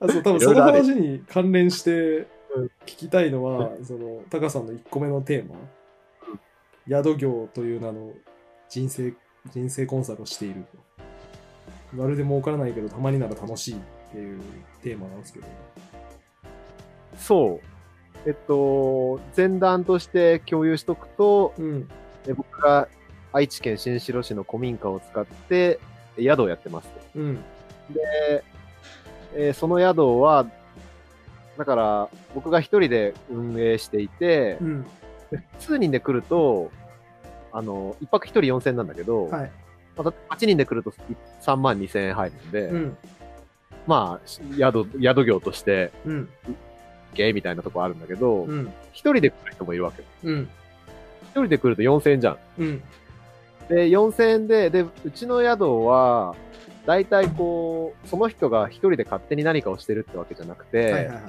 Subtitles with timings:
[0.00, 2.26] あそう多分その話に関連して
[2.86, 5.56] 聞きたいのは、そのタカさんの1個目のテーマ、
[6.88, 8.12] 宿業という名の
[8.68, 9.14] 人生
[9.52, 10.78] 人生コンサルをしていると。
[11.96, 13.78] まるで儲からないけど、たまになら楽しいっ
[14.12, 14.40] ていう
[14.82, 15.46] テーマなんですけど。
[17.16, 17.70] そう。
[18.26, 21.88] えっと、前段として共有しとくと、うん。
[22.28, 22.86] え僕が
[23.32, 25.80] 愛知県新城市の古民家を使って
[26.18, 27.00] 宿をやってますと。
[27.16, 27.34] うん。
[27.90, 28.44] で、
[29.34, 30.46] えーその宿は、
[31.58, 34.86] だから僕が一人で運営していて、うん。
[35.58, 36.70] 数人で来ると、
[37.52, 39.50] あの、一泊一人4000なんだけど、はい。
[39.96, 40.92] また8人で来ると
[41.42, 42.96] 3万2000円入るんで、うん。
[43.86, 46.28] まあ、宿、宿業として、うん。
[47.14, 48.72] ゲーみたいなとこあるんだけど、うん。
[48.92, 50.02] 一人で来る人もいるわけ。
[50.24, 50.48] うん。
[51.24, 52.38] 一人で来ると4000円じゃん。
[52.58, 52.82] うん。
[53.68, 56.34] で、4000円で、で、うちの宿は、
[56.86, 61.22] 大体こう、その人が一人で勝手に何かをしてるってわけじゃなくて、はいはいはい。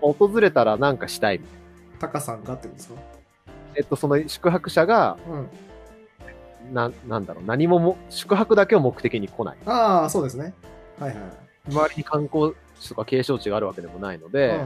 [0.00, 1.98] 訪れたらなんかしたいみたいな。
[2.00, 2.94] タカさんがってことですか？
[3.76, 6.74] えっと、その宿泊者が、うん。
[6.74, 9.56] な、なんだろう、何もも、宿泊だけを目的に来ない。
[9.66, 10.54] ああ、そうですね。
[10.98, 11.30] はいはいはい。
[11.68, 14.60] 周りに観光地とか景勝地があるわけでもないので、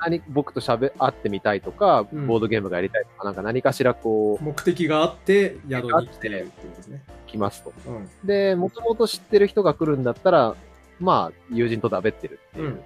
[0.00, 7.02] 何僕と喋、会ってみたいとか、うんボードゲームがやりたいとか、なんか何かしらこう、目的があって宿に来てるってことですね。
[7.26, 7.72] 来ますと。
[7.86, 8.08] うん。
[8.24, 10.54] で、もともと知ってる人が来るんだったら、
[11.00, 12.62] まあ、友人とだべってるってう。
[12.64, 12.80] いうん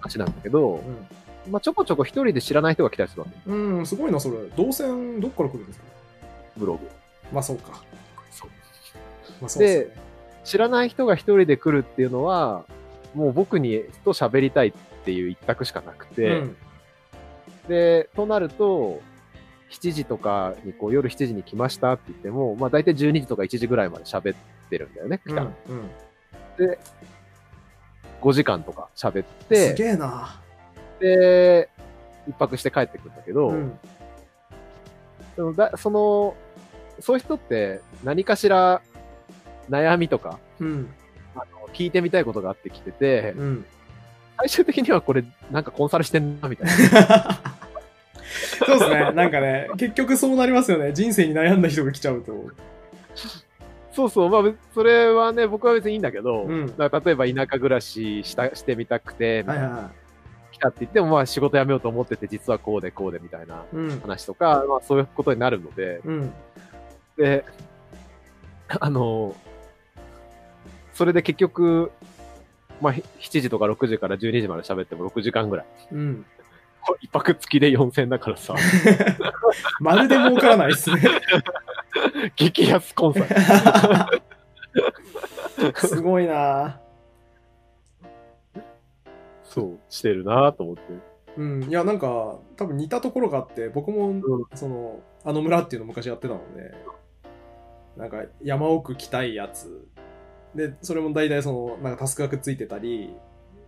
[0.00, 3.50] 話なんだけど、うまあ、ちょこちょこ一人で知らない人が来たりするわけ。
[3.50, 3.54] ん。
[3.54, 4.36] うん、すごいな、それ。
[4.56, 5.84] 動線、どっから来るんですか？
[6.56, 6.88] ブログ。
[7.32, 7.82] まあそうか。
[8.30, 8.50] そう
[9.40, 9.96] まあそうですね。
[10.44, 12.64] 知らない人が一人で来るっていうのは、
[13.14, 14.78] もう僕にと喋りたいって
[15.12, 16.56] いう一択しかなくて、うん。
[17.68, 19.00] で、となると、
[19.70, 24.36] 7時とかにこう夜7時に来ましたって言っても、まあ大体12時とか1時ぐらいまで喋っ
[24.70, 25.42] てるんだよね、来たら。
[25.42, 25.90] うん。
[28.20, 30.40] 5時間とか喋っすて、げえな。
[30.98, 31.68] で、
[32.26, 33.78] 一泊して帰ってくるんだけど、うん。
[35.36, 36.34] そのだその、
[37.00, 38.82] そういう人って何かしら
[39.70, 40.88] 悩みとか、うん。
[41.34, 43.66] あの聞いてみたいことがあってきてて、うん。
[44.38, 47.40] 最終的にはこれなんかコンサルしてんなみたいな。
[48.66, 49.12] そうですね。
[49.12, 50.92] なんかね、結局そうなりますよね。
[50.92, 52.32] 人生に悩んだ人が来ちゃうと。
[53.92, 59.90] そうそう、まあ、それはね、僕は別にいいんだけど、うんだから例えば田舎暮らししたしてみたくて、はいはいは。
[60.52, 63.64] 来たって言っても、まあ仕事辞めようと思ってて、実はこうでこうでみたいな。
[64.02, 66.32] 話とか、まあそういうことになるので、うん。
[67.16, 67.44] で、
[68.68, 69.34] あの、
[70.94, 71.90] それで結局、
[72.80, 75.66] まあひ7時とか6時から12時まで喋っても6時間ぐらい。
[75.92, 76.24] うん。
[77.00, 78.54] 一泊付きで4000だからさ、
[79.80, 81.02] まるで儲からないっすね。
[82.36, 83.26] 激安コンサル。
[85.76, 86.80] すごいな
[89.44, 90.82] そう、してるなと思って。
[91.36, 91.64] うん。
[91.64, 94.22] いや、なんか、多分似たところがあって、僕も、ん
[94.54, 96.74] その、あの村っていうのを昔やってたので、
[97.96, 99.86] なんか、山奥来たいやつ。
[100.54, 103.14] で、それも大体その、なんかタスクがくっついてたり、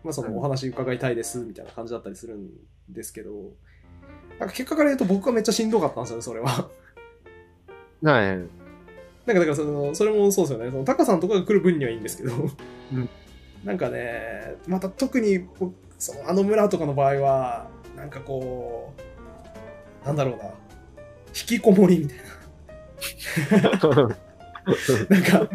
[0.03, 2.49] まあその、お話伺いたいです、みたいな感じだったりするん
[2.89, 3.33] ですけど、
[4.39, 6.71] なんか結果から言うと僕はめっちゃしんどかったんですよね、それは。
[8.03, 8.37] はい。
[8.37, 10.71] なんかだからその、それもそうですよね。
[10.71, 12.33] そのタカさんとかが来る分にはいいんですけど、
[13.65, 18.95] なんかね、また特に僕そのあの村とかの場合は、なんかこ
[20.03, 20.45] う、なんだろうな、
[21.29, 22.19] 引きこもりみたい
[23.63, 23.81] な。
[25.11, 25.49] なんか、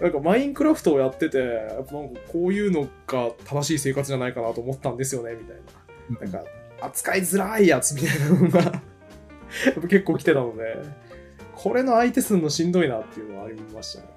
[0.00, 5.56] なんかマインクラフトをやってて、やっぱなんかこういうのが正しい生活じゃないかなと思ったんですよね、みたい
[6.20, 6.26] な。
[6.26, 8.82] なんか、扱いづらいやつみたいなのが
[9.88, 10.76] 結構来てたので、
[11.54, 14.08] これの相手するのしんどいなっていうのはありましたね。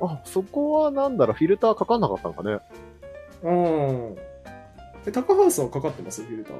[0.00, 2.58] あ、そこはなんだろう、フィルターかかんなかったのかね。
[3.42, 4.16] うん。
[5.06, 6.22] え、タカハウスはかかってます？
[6.22, 6.56] フィルター。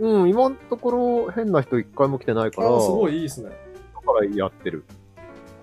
[0.00, 0.90] うん、今のとこ
[1.26, 3.14] ろ変な人一回も来てないから、ああ、すごい。
[3.14, 3.50] いいいですね。
[3.50, 3.54] だ
[4.00, 4.84] からやってる。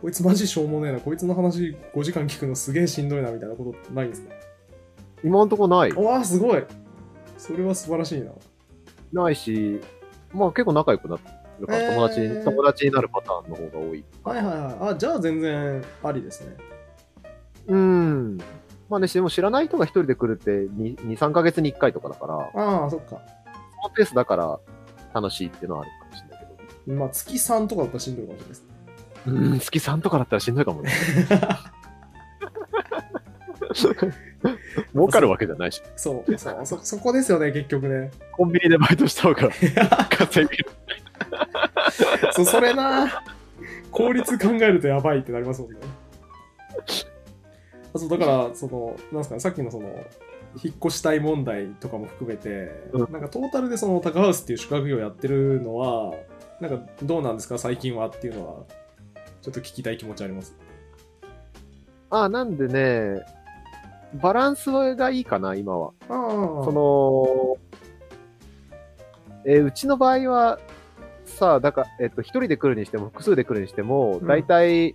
[0.01, 0.99] こいつマジしょうもねえな。
[0.99, 4.33] こいつの話5時間聞くのすげえしんどいなみたいなことないんですか？
[5.23, 5.91] 今のところない。
[5.91, 6.63] わあ、すごい。
[7.37, 8.31] それは素晴らしいな。
[9.13, 9.79] ないし、
[10.33, 14.03] まあ結構仲良くなってるから、へー友達に、友達になるパターンの方が多い。
[14.23, 14.93] はいはいはい。
[14.93, 16.57] あ、じゃあ全然ありですね。
[17.67, 18.37] うん。
[18.89, 23.21] まあね、でも知らない人が一人で来るって2、2 3ヶ月に1回とかだから、ああ、そっか。
[23.83, 24.59] そのペースだから
[25.13, 26.47] 楽しいっていうのはあるかもしれない
[26.85, 26.97] けど。
[26.97, 28.70] まあ、月3とかだったらしんどいかもしれないですね。
[29.27, 30.91] うん、月3とかだったらしんどいかもね。
[34.93, 35.81] 儲かるわけじゃないし。
[35.95, 38.11] そう、そう、 そ、そこですよね、結局ね。
[38.31, 39.49] コンビニでバイトした方が
[40.09, 40.69] 稼げる。
[42.33, 43.23] そう、それな。
[43.91, 45.77] 効率考えるとやばいってなりますもんね。
[47.93, 49.87] あそうだから、その、なんすかね、さっきのその、
[50.63, 56.13] 引っ越したい問題とかも含めて、うんなんかトータルでそのタカハウスっていう宿泊業やってるのは、
[56.59, 58.63] なんかどうなんですか、最近はっていうのは、
[59.41, 60.55] ちょっと聞きたい気持ちあります。
[62.09, 63.23] あ、なんでね、
[64.13, 65.93] バランスがいいかな、今は。
[66.07, 67.57] その、
[69.45, 70.59] えーうちの場合は、
[71.25, 74.93] さあ、だから、えっと、一人で来るにしても、複数で来るにしても、うん大体、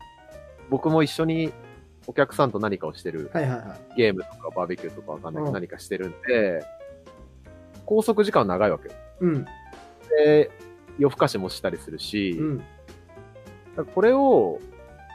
[0.71, 1.53] 僕も一緒に
[2.07, 3.97] お客さんと何かをしてる、はいはいはい。
[3.97, 6.65] ゲームとかバーベキューとかわかんない何かしてるんで、
[7.87, 8.95] 拘束時間長いわけよ。
[9.21, 9.45] うん、
[10.25, 10.51] で、
[10.99, 12.65] 夜更かしもしたりするし、うん、
[13.85, 14.61] これを、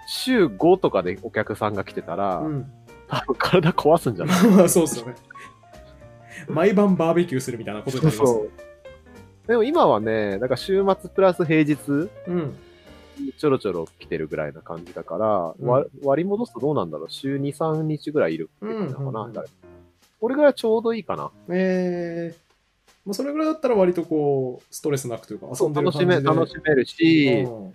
[0.08, 2.72] 週5とかでお客さんが来てたら、うん。
[3.08, 4.48] 多分体壊すんじゃない？
[4.48, 5.16] ま あそうっすよね。
[6.48, 8.32] 毎晩バーベキューするみたいなことになります。
[8.34, 8.50] そう。
[9.48, 11.78] でも今はね、だから週末プラス平日、
[12.28, 12.56] うん。
[13.38, 17.10] ちょろちょろ来てるぐらいな感じだから、うんわ割り戻すとどうなんだろう？
[17.10, 19.44] 週2、3日ぐらいいるっていうのかな、うんうん
[20.20, 21.32] これぐらいちょうどいいかな。
[21.50, 22.38] えー、
[23.06, 26.22] まあそれぐらいだったら割とこう、ストレスなくというか、遊んでる楽しめ。
[26.22, 27.74] 楽しめるし、うん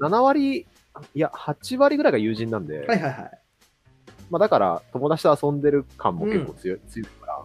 [0.00, 0.66] 7割、い
[1.14, 3.38] や、8割ぐらいが友人なんで、はいはいはい。
[4.30, 7.44] まあだから友達と遊んでる感も結構強い、強いから、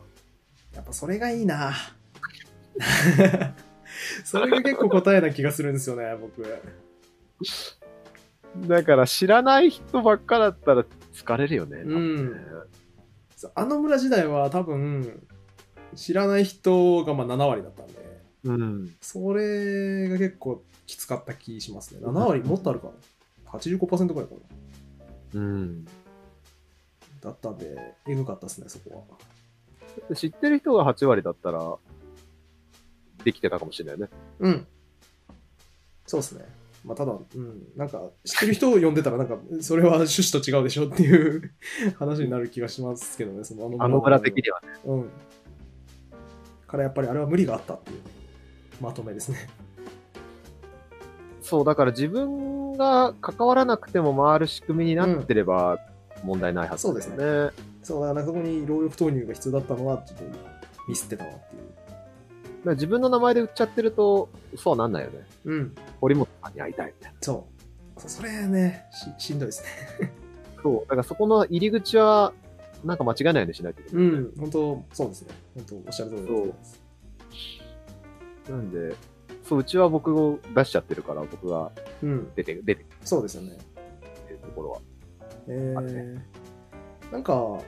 [0.75, 1.73] やっぱそれがいいな
[4.23, 6.43] それが結構答えな気がするんですよね、僕。
[8.67, 11.77] だから知らない人ばっかだったら疲れるよね。
[11.79, 12.41] うん
[13.35, 15.27] そうあの村時代は多分、
[15.95, 18.95] 知らない人がまあ7割だったんで、うん。
[19.01, 22.05] それが結構きつかった気しますね。
[22.05, 22.93] 7割もっとあるかな。
[23.59, 24.35] 85%くらいか
[25.33, 25.39] な。
[25.39, 25.85] うん。
[27.21, 29.05] だったんで、えぐかったですね、そこ
[30.09, 30.15] は。
[30.15, 31.77] 知ってる人が8割だったら、
[33.23, 34.09] できてたかもしれないね。
[34.39, 34.67] うん。
[36.05, 36.45] そうですね。
[36.83, 41.51] まあ、ただ、うん、なんか、知ってる人を呼んでたら、なんか、それは趣旨と違うでしょっていう
[41.97, 44.67] 話になる気がしますけどね、そのあの村的にはね。
[44.85, 45.09] うん。
[46.67, 48.01] からやっぱりあれは無理があったっていう
[48.81, 49.49] まとめですね。
[51.45, 55.77] そう、だから自分が関わらなくても回る仕組みになってれば
[56.23, 57.15] 問題ないはずですよ
[57.47, 57.53] ね。
[57.83, 60.23] そうだからそこに労力投入が必要だったのは、ちょっと
[60.87, 62.69] ミスってたなっていう。
[62.71, 65.19] 自分の名前で売っちゃってると、そうはなんないよね。
[65.45, 65.75] うん。
[66.01, 67.17] 堀本さんに会いたいみたいな。
[67.21, 67.47] そ
[67.95, 68.01] う。
[68.01, 68.85] そそれね
[69.19, 69.63] し、しんどいです
[70.01, 70.11] ね。
[70.63, 70.79] そう。
[70.81, 72.33] だからそこの入り口は、
[72.83, 75.27] なんか間違いないようにしないといけない、うん、本当そうですね。
[75.53, 76.81] 本当おっしゃる通りだと思います。
[78.49, 78.95] なんで、
[79.45, 81.71] そう、うちは僕を出しちゃってるから、僕が
[82.03, 83.51] うん、出て、出てそうですよね。
[83.51, 84.79] っていうところは。
[85.47, 86.19] えあるー、
[87.11, 87.59] なんか、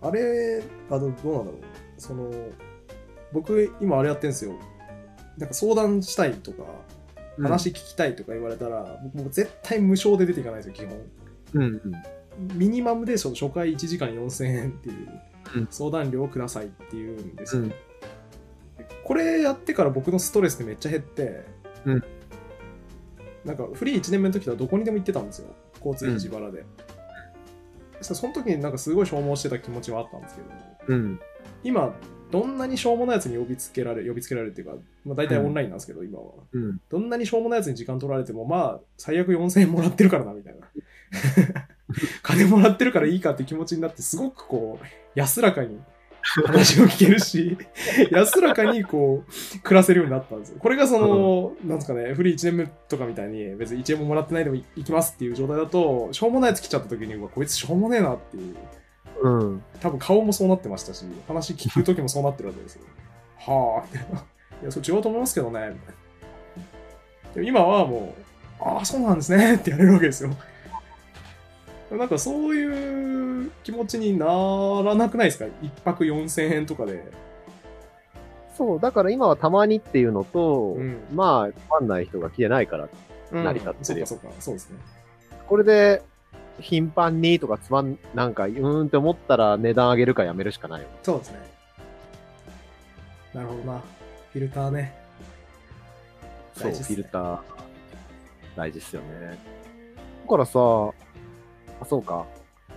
[0.00, 1.60] あれ、あの、どうなんだろう。
[1.96, 2.30] その、
[3.32, 4.54] 僕、今あれやってんですよ。
[5.36, 6.64] なんか相談したいとか、
[7.40, 11.00] 話聞きたいとか言われたら、僕もう絶対無償で出ていかないですよ、基本。
[11.54, 11.82] うん、うん。
[12.58, 15.08] ミニマムでその初回1時間4000円っていう
[15.56, 17.62] うん相談料をくださいっていうんですよ。
[17.62, 17.72] うん
[19.08, 21.46] これやってから僕のストレスってめっちゃ減って、
[21.86, 22.04] うん
[23.44, 25.48] なんかフリー1年目の時とはどこにでも行ってたんですよ。
[25.76, 26.66] 交通費自腹で。
[28.02, 30.48] そその時になんかすごい消耗してた気持ちはあったんですけど、
[30.88, 31.20] うん。
[31.64, 31.94] 今、
[32.30, 34.74] どんなにしょうもないやつに呼びつけられる、呼びつけられるっていうか、
[35.06, 36.26] まあ、大体オンラインなんですけど、今は。
[36.52, 36.80] うん。
[36.90, 40.66] どんなにしょうもないやつに時間取られても、まあ、最悪4000円もらってるからな、みたいな。
[42.22, 45.80] 金もらってるからいいかって気持ちになって、すごくこう、安らかに
[46.46, 47.56] 話を聞けるし、
[48.10, 50.58] 安らかにこう、暮らせるようになったんですよ。
[50.58, 58.54] これがその、なんですかね、フリー1年目とかみたいに、別に1円ももらってないでも行きますっていう状態だと、しょうもないやつ来ちゃった時に、うわ、こいつしょうもねえなっていう。
[59.22, 59.62] うん。
[59.80, 62.82] 多分顔もそうなってましたし、話聞く時もそうなってるわけですよ。
[63.38, 64.18] はあ、みたいな。
[64.18, 65.74] いや、それ違うと思いますけどね、みたいな。
[67.34, 68.14] でも今はも
[68.60, 70.30] う、ああ、そうなんですね、ってやれるわけですよ。
[71.90, 74.26] なんかそういう気持ちにな
[74.84, 75.46] らなくないですか？
[75.62, 77.02] 一泊4000円とかで。
[78.56, 82.88] そう、だから今はたまにっていうのと、うんまあ、つまんない人が来てないから、
[83.32, 84.78] うん成り立ってるよそうか、そうか、そうですね。
[85.46, 86.02] これで、
[86.60, 90.88] 頻繁にとかつまん、なんか、うーんって思ったら値段上げるかやめるしかないよ。
[91.02, 91.38] そうですね。
[93.32, 93.82] なるほどな。
[94.32, 94.94] フィルターね。
[96.54, 97.38] そう、フィルター、
[98.56, 99.38] 大事っすよね。
[100.24, 100.58] だからさ、
[101.80, 102.26] あ、そうか。
[102.68, 102.72] い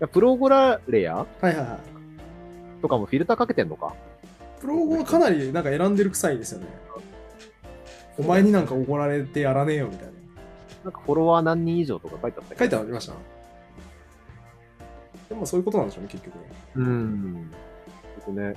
[0.00, 1.16] やプロゴラレア？
[1.16, 2.82] はいはいはい。
[2.82, 3.94] とかもフィルターかけてんのか。
[4.60, 6.66] プロゴはかなりなんか選んでる臭いですよね。
[8.18, 10.12] お前になんか怒られてやらねえよみたいな。
[10.84, 13.14] なんかフォロワー何人以上とか書いてあった書いてありました
[15.30, 16.40] でもそういうことなんでしょうね、結局ね。
[16.74, 17.50] うん。
[18.26, 18.54] 僕ね、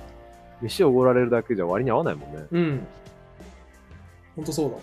[0.60, 2.46] 飯をおごられるだけじゃ割に合わないもんね。
[2.50, 2.86] うん。
[4.36, 4.76] ほんとそうだ。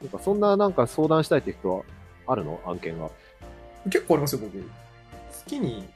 [0.00, 1.82] なんかそんななんか相談したいって人は
[2.30, 2.60] あるの？
[2.66, 3.08] 案件が。
[3.84, 4.62] 結構ありますよ、僕。
[5.32, 5.88] 月に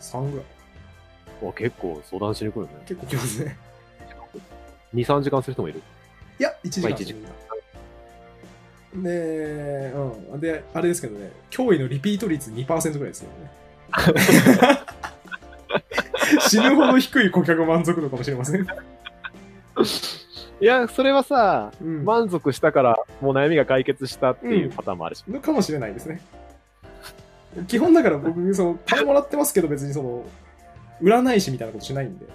[0.00, 0.46] 3ぐらい。
[1.46, 2.72] わ結構相談しに来るね。
[2.86, 3.56] 結構来ますね。
[4.94, 5.82] 2、3時間する人もいる。
[6.38, 7.28] いや、1時間まあ一時間。
[9.02, 9.92] で、
[10.32, 10.40] うん。
[10.40, 13.50] で、あれですけどね、驚異のリピート率2%ぐらいですよね。
[16.48, 18.66] 死ぬほど低い顧客満足度かもしれません。
[20.62, 22.04] いや、それはさ、うん。
[22.04, 25.24] 満足したから、もう悩みが解決したっていうパターンもあるし。
[25.26, 26.22] のかもしれないですね。
[27.66, 30.24] 基本だから僕、その、金もらってますけど別にその、
[31.02, 32.26] 占い師みたいなことしないんで、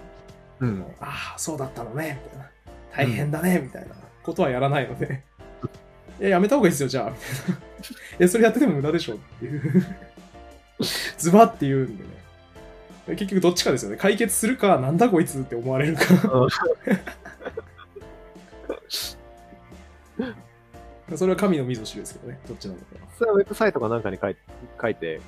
[0.59, 0.85] うん。
[0.99, 2.49] ああ、そうだったのね、みたいな。
[2.91, 5.23] 大変だね、みたいなことはやらないので、
[6.19, 7.55] いや、やめた方がいいですよ、じゃあ、みたいな。
[8.19, 9.85] いや、それやってても無駄でしょっていう。
[11.17, 12.09] ズバって言うんでね。
[13.15, 13.95] 結局どっちかですよね。
[13.95, 16.03] 解決するか、なんだこいつって思われるか。
[21.15, 22.85] それは神の溝知ですけどね、どっちなのか。
[23.17, 24.35] それはウェブサイトかなんかに書い
[24.81, 25.21] 書いて、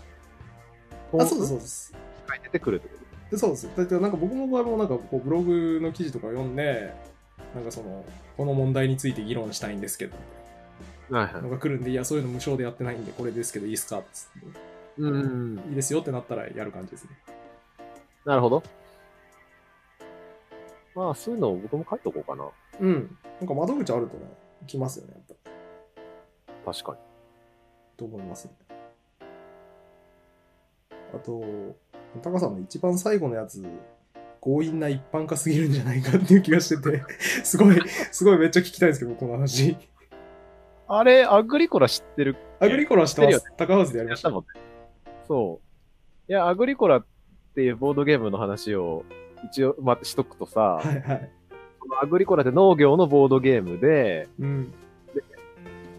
[1.18, 1.94] あ、そうです、そうです。
[2.28, 2.96] 書いててくるってこ
[3.32, 3.70] でそうです。
[3.76, 6.94] だってなんか僕の場合もなんかこうブログの記事とか読んで、
[7.56, 8.04] なんかその、
[8.38, 10.18] この問題について議論したいんですけど、
[11.10, 11.16] と。
[11.16, 11.50] はいはいの。
[11.50, 14.48] が来るんで、いや、そういうの無償でやってないんで、これですけどいいですかつって
[14.98, 15.60] うん。
[15.70, 17.12] いいですよってなったらやる感じですね。
[18.26, 18.64] なるほど。
[20.96, 22.50] まあ、そういうのを僕も書いとこうかな。
[22.80, 23.18] うん。
[23.40, 24.26] なんか窓口あるとね、
[24.68, 25.39] 来ますよね、やっぱ。
[26.66, 26.98] 確かに。
[27.98, 28.52] と思いますね。
[31.14, 31.44] あと、
[32.22, 33.64] タカさんの一番最後のやつ、
[34.42, 37.04] 強引な一般化すぎるんじゃないかっていう気がしてて、
[37.44, 37.80] すごい、
[38.12, 39.78] すごいめっちゃ聞きたいんですけど、この話。
[40.88, 43.44] あれ、アグリコラ知ってるアグリコラは知ってます。
[43.58, 44.30] 高ハウスでやりました。
[44.30, 44.48] もんね。
[45.28, 45.60] そ
[46.28, 46.32] う。
[46.32, 47.06] いや、アグリコラっ
[47.56, 49.06] ていうボードゲームの話を
[49.46, 51.32] 一応、まあ、しとくとさ、はいはい。
[52.02, 54.74] アグリコラって農業のボードゲームで、うん。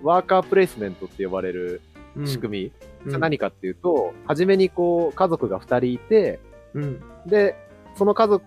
[0.02, 1.80] ワーカープレイスメントって呼ばれる
[2.16, 2.66] うん仕組み。
[2.66, 6.38] うん何かっていうと、初めにこう、家族が二人いて、
[6.74, 7.02] うん。
[7.24, 7.56] で、
[7.96, 8.44] その家族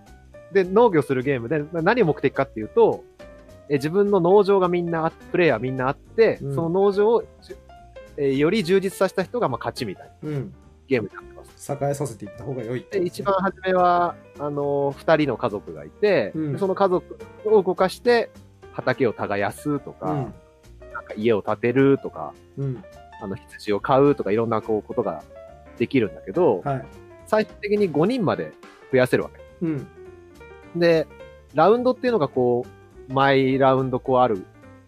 [0.53, 3.03] で農業するゲームで、何を目的かっていうと、
[3.67, 7.23] え自分の農場がみんなあ、プレイヤーみんなあって、うんその農場を、
[8.17, 10.53] えーより充実させた人がまあ勝ちみたいなうん。
[10.87, 11.73] ゲームになってます。
[11.73, 18.29] 栄えさせていった方が良い一番初めは、あのー二人の家族がいて、うんでその家族を動かして、
[18.73, 20.33] 畑を耕すとか、うん。
[21.03, 22.83] なんか家を建てるとか、うん。
[23.21, 25.23] あの、羊を飼うとか、いろんなこう、ことが
[25.77, 26.85] できるんだけど、はい。
[27.25, 28.51] 最終的に5人まで
[28.91, 29.41] 増やせるわけ。
[29.61, 29.87] うん。
[30.75, 31.07] で、
[31.53, 32.65] ラウンドっていうのがこ
[33.09, 34.45] う、毎ラウンドこうある。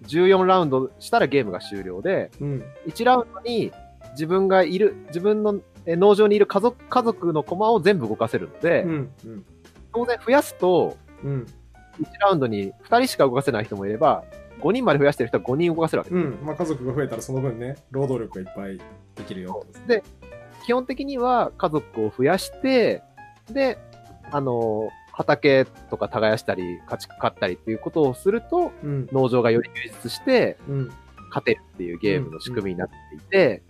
[0.07, 2.63] 14ラウンドしたらゲームが終了で、うん。
[2.88, 3.72] 1ラウンドに
[4.12, 9.12] 自分がいる、自分のえ農場にいる家族、家族の駒を全部動かせるので、うん。
[9.25, 9.45] うん。
[9.93, 11.45] 当然増やすと、うん。
[12.01, 14.24] 1ラウンドに2人しか動かせない人もいれば、
[14.62, 16.12] 5人まで増やしてる人は5人動かせるわけ。
[16.12, 16.39] うん。
[16.43, 18.77] まあ家族が増えたらその分ね、労働力がいっぱい
[19.15, 20.03] できるよで
[20.65, 23.03] 基本的には家族を増やして、
[23.51, 23.77] で、
[24.31, 29.07] あの、畑とか耕したり、家畜買ったりっていうことをすると、うん。
[29.12, 30.91] 農場がより充実して、うん。
[31.29, 33.63] 勝てるっていうゲームの仕組みになっていて、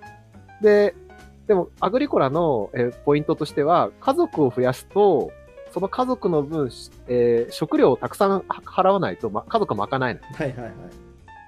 [0.62, 0.96] で、
[1.48, 5.32] でも、アグリコラのえーポイントとしては、家族を増やすと、
[5.76, 6.72] その家族の分、
[7.10, 10.24] えー食料をたくさんは払わないと、ま、家族が賄えない。
[10.34, 10.74] はいはいはい。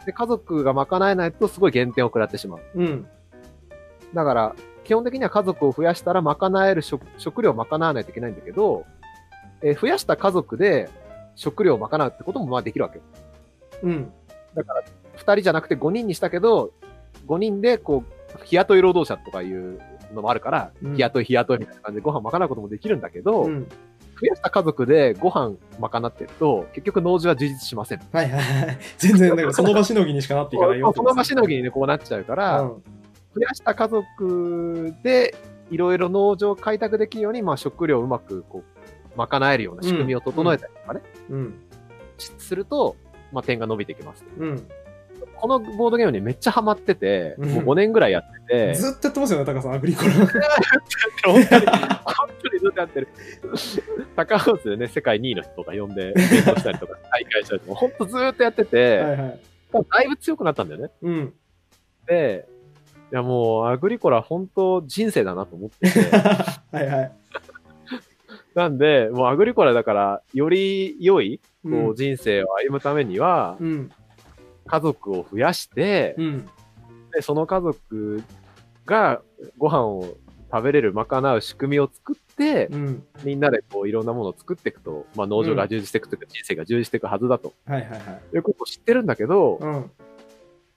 [0.05, 2.61] で、家族が賄えないとすごい減点を食らってしまう。
[2.75, 3.07] うん。
[4.13, 8.83] だから、基本的には家族を増やしたら賄える食食料を賄わないといけないんだけど、
[9.61, 10.89] えー増やした家族で
[11.35, 13.03] 食料を賄うってこともまあできるわけよ。
[13.83, 14.11] うん。
[14.55, 14.83] だから、
[15.15, 16.73] 二人じゃなくて五人にしたけど、
[17.27, 19.79] 五人でこう、日雇い労働者とかいう
[20.13, 23.67] のもあるから、うん日雇い日雇いみたいな感じでご飯賄うこともできるんだけど、うん。
[24.19, 27.99] 増やした家族でご飯賄ってると、結局農場は充実しません。
[28.11, 28.77] はいはいはい。
[28.97, 31.13] 全然、だからその場しのぎにしかなっていかないよその。
[31.13, 32.69] 場しのぎにね、こうなっちゃうから、うん。
[33.35, 35.35] 増やした家族で、
[35.69, 41.53] いろいろ農場を開拓できるように、まあ食料をうまくこう、賄えるような仕組みを整えたりとかね、うん。
[42.17, 42.95] しすると、
[43.31, 44.25] まあ点が伸びてきます。
[44.39, 44.67] うん。
[45.35, 50.11] このボードゲームにめっちゃハマってて、うんもう5年ぐらいやってて、ずっとやってますよね、タカさん、アグリコラ。
[50.11, 53.07] 本当に、本当にずっとやってる。
[54.15, 59.39] 高ハウスでね、世界2位の人とか呼んで、イベントしたりとか、 大会したりとか、本当ずーっとやってて、はいはい。
[59.73, 60.91] だいぶ強くなったんだよね。
[61.01, 61.33] うん。
[62.07, 62.47] で、
[63.11, 65.99] いやもう、アグリコラ本当人生だなと思ってて、
[66.71, 67.11] はいはい。
[68.55, 73.91] なんで、もうアグリコラだから、より良い、こうう、人生を歩むためには、うん。
[74.67, 76.49] 家族を増やして、うん。
[77.13, 78.23] で、その家族
[78.85, 79.21] が
[79.57, 80.17] ご飯を
[80.51, 83.03] 食べれる、賄う仕組みを作って、うん。
[83.23, 88.35] みんなでこういろんなものを作っていくと、まあ農場が充実していくというか、人生が充実していくはずだとはいはいはい。
[88.35, 89.91] いうことを知ってるんだけど、うん。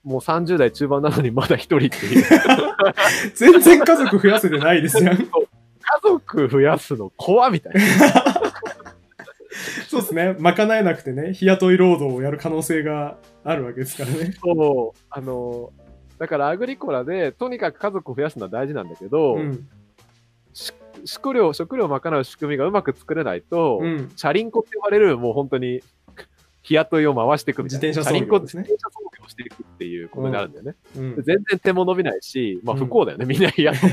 [0.02, 2.25] もう30代中盤なのにまだ一人っていう。
[3.35, 5.12] 全然家族増やせてないですよ。
[5.12, 5.18] 家
[6.02, 7.80] 族増やすの怖みたいな。
[9.88, 10.37] そうですね。
[10.38, 14.35] 賄えなくてね、日雇い労働をやる可能性があるわけですからね。
[14.40, 14.99] そう。
[15.11, 15.73] あの、
[16.19, 19.69] だからアグリコラで、とにかく家族を増やすのは大事なんだけど、うん。
[21.04, 24.09] 食料、食料を賄う仕組みがうまく作れないと、うん。
[24.14, 25.83] チャリンコって言われる、もう本当に、
[26.62, 27.88] 日雇いを回していくみたいな。
[27.88, 30.75] 自転車操業ですね自転車操業をしていくっていうことになるんだよね。
[30.97, 33.90] うんで全然手も伸びないし、まあうん不幸だよね、 みんな日雇い。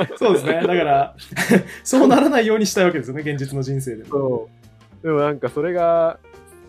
[0.16, 0.54] そうですね。
[0.54, 1.14] だから、
[1.84, 4.08] そうならないようにしたいわけですよね、現実の人生でも。
[4.08, 4.48] そ
[5.02, 5.06] う。
[5.06, 6.18] でもなんかそれが、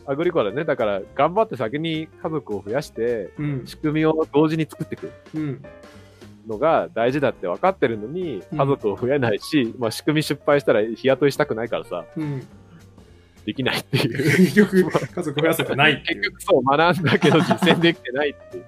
[0.07, 3.63] アグリコラね、だから頑張って先に家族を増やして、うん。
[3.65, 5.61] 仕組みを同時に作っていくうん。
[6.47, 12.45] のが大事だって分かってるのに、うん家族を増えないし、まあ仕組み失敗したら日雇いしたくないからさ、うん。
[13.45, 14.23] できないっていう。
[14.37, 16.21] 結局、家族増やせてないっていう。
[16.21, 18.65] 結局そう、学んだけど実践できてないっていう。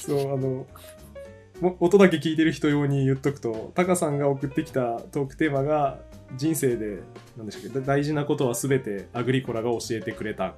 [0.00, 0.66] そう、あの、も
[1.80, 5.98] 音だけ聞いてる人用に言っとくと、タカさんが送ってきたトークテーマが、
[6.36, 6.98] 人生で、
[7.36, 10.48] なんでしたっけ、大事なことは全てアグリコラが教えてくれた。
[10.48, 10.54] っ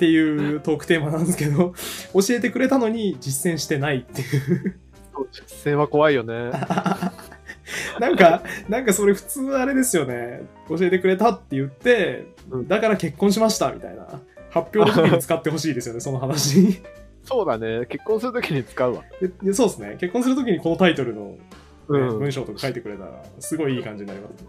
[0.00, 1.74] ていうトークテーマなんですけど、
[2.14, 4.80] 教えてくれたのに実践してないっていう。
[5.32, 6.50] 実践は怖いよね。
[8.00, 10.42] なんか、なんかそれ普通あれですよね。
[10.68, 14.06] 教えてくれたって言ってう、んだから結婚しましたみたいな。
[14.50, 16.82] 発表の時に使ってほしいですよね、その話。
[17.30, 17.86] そうだね。
[17.86, 19.04] 結婚するときに使うわ。
[19.52, 19.96] そうですね。
[20.00, 21.38] 結婚するときにこのタイトルの、ね
[21.88, 24.48] うん文章とか書いてくれたら、すごいいい感じになりますね。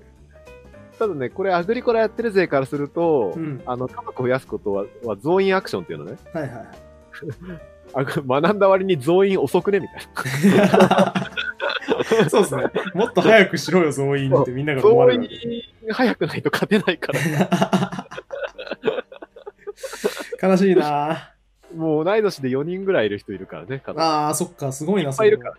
[0.99, 6.17] ただね、これアグリコラやってる勢からすると、うんあの、家族を増やすことは、は増員アクションっていうのね。
[6.33, 6.65] はいはいはい。
[7.93, 11.13] あ学んだ割に増員遅くねみたいな。
[12.29, 12.63] そうですね。
[12.93, 15.29] もっと早くしろよ、増員ってみんなが思わ増れる。
[15.33, 18.07] 員早くないと勝てないから。
[20.49, 21.30] 悲しいな
[21.75, 25.55] もう同い年で4人ぐらいいる人いるからね、家族ああ、そっか、すごいな、いっぱいいるから。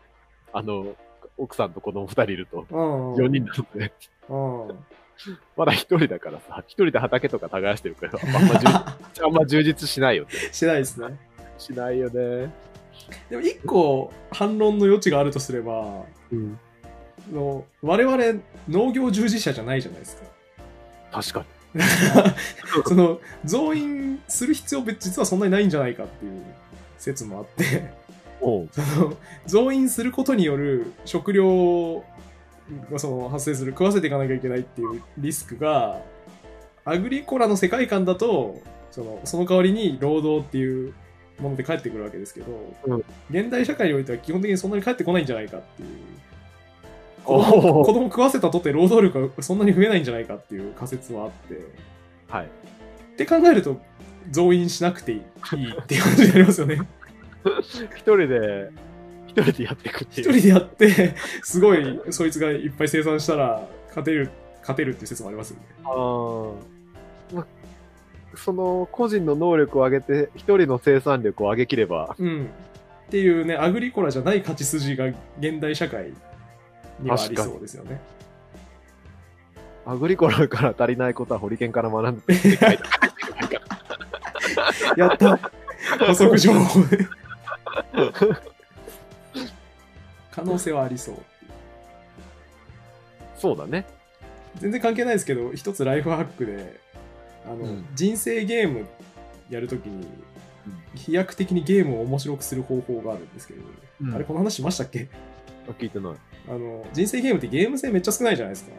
[0.52, 0.94] あの、
[1.38, 3.14] 奥さんと子供2人いると、うん。
[3.14, 3.92] 4人なので、
[4.28, 4.78] うん。
[5.56, 10.30] まだ1人だからさ、1人で畑とか耕してるから、あんま充実 あんま充実しないよね。
[10.52, 11.16] しないですね。
[11.58, 12.52] しないよね。
[13.28, 16.58] でも一個反論の余地があるとすれば、うん。
[17.30, 20.22] あの我々農業従事者じゃないじゃないですか。
[21.12, 21.46] 確かに。
[22.86, 26.42] その増員する必要別実はそんなにないんじゃないかっていう
[26.98, 28.02] 説もあって。
[28.42, 28.66] そ
[29.00, 32.04] の増員することによる食料
[32.90, 36.00] がその発生する食わせていかなきゃいけないっていうリスクが
[36.84, 40.92] アグリコラの世界観だとそのその代わりに労働っていう
[41.38, 42.46] もので返ってくるわけですけど、
[42.84, 43.04] うん。
[43.30, 45.88] 現代社会においては基本的にそんなに返ってこないんじゃないかっていう
[47.24, 51.60] 子お供ー子供食わせたとて労働力がそんなに増えないんじゃないかっていう仮説はあって
[52.28, 52.46] はい。
[52.46, 52.48] っ
[53.16, 53.80] て考えると
[54.30, 56.80] 増員しなくていいっていう感じになりますよね。
[57.62, 58.70] 一人で、
[59.26, 60.30] 一人でやっていくっていう。
[60.30, 64.30] 一人でやって、すごい、そいつがいっぱい生産したら、勝てる、
[64.60, 65.66] 勝てるっていう説もありますよね。
[65.84, 66.54] あー
[67.34, 67.46] ま
[68.34, 72.48] その個人の能力を上げて、一人の生産力を上げきれば、うん。
[73.08, 75.06] っていうね、アグリコラじゃない勝ち筋が
[75.38, 76.12] 現代社会
[77.02, 78.00] にはありそうですよね。
[79.84, 82.34] アグリコラから足りないことはホリケンから学んで
[84.96, 85.36] やった
[86.06, 87.06] 補足情報で。
[90.30, 91.16] 可能性はありそう。
[93.36, 93.84] そうだね。
[94.60, 96.80] 全然関係ないですけど、一つライフハックで、
[97.44, 98.86] あの、うん人生ゲーム
[99.50, 100.06] やるときに、
[100.94, 103.62] 飛躍的にゲームを面白くする方法があるんですけど、
[104.02, 105.08] うんあれこの話しましたっけ？
[105.10, 105.31] あ
[105.70, 106.12] 聞いてない。
[106.48, 108.72] あの、人生ゲームってゲーム性めっちゃ少ないじゃないですか。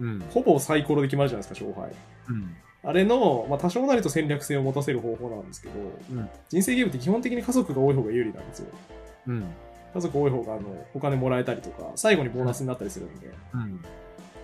[0.00, 0.20] うん。
[0.30, 1.94] ほぼサイコロで決まるじゃないですか、勝敗。
[2.28, 2.56] うん。
[2.82, 5.74] あれの、まあ、多少なりと戦略性を持たせる方法なんですけど、
[6.12, 8.66] うん人生ゲームって基本的に家族が多い方が有利なんですよ。
[9.26, 9.44] うん。
[9.94, 13.30] 家族多い方があのお金もらえたりとか、最後にボーナスになったりするんで。
[13.54, 13.80] うん。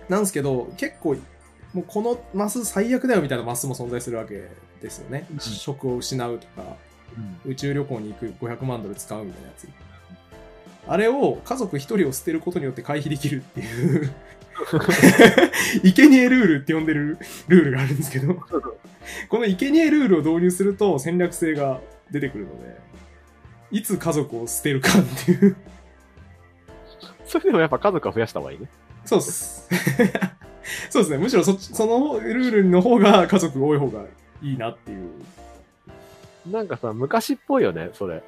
[0.09, 1.15] なんですけど、結構、
[1.73, 4.49] もうこのマス最悪だよみたいなマスも存在するわけ
[4.81, 5.25] ですよね。
[5.31, 6.75] うん職を失うとか、
[7.45, 9.67] 宇宙旅行に行く500万ドル使うみたいなやつ。
[10.87, 14.11] あれを家族一人を捨てることによって回避できるっていう、
[15.83, 17.17] 生贄ルールって呼んでる
[17.47, 18.35] ルールがあるんですけど、
[19.29, 21.79] この生贄ルールを導入すると戦略性が
[22.11, 22.77] 出てくるので、
[23.71, 25.55] いつ家族を捨てるかっていう。
[27.25, 28.67] それでもやっぱ家族は増やした方がいいね。
[29.05, 29.67] そうっす。
[30.89, 31.17] そうですね。
[31.17, 34.03] むしろそっちそのルールの方が家族多い方が
[34.41, 35.09] いいなっていう。
[36.51, 38.21] なんかさ、昔っぽいよね、それ。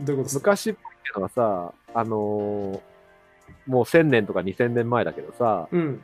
[0.00, 0.50] どういうことですか？
[0.50, 2.80] 昔っぽいっていうのはさ、あのー
[3.66, 6.02] もう1000年とか2000年前だけどさ、うん。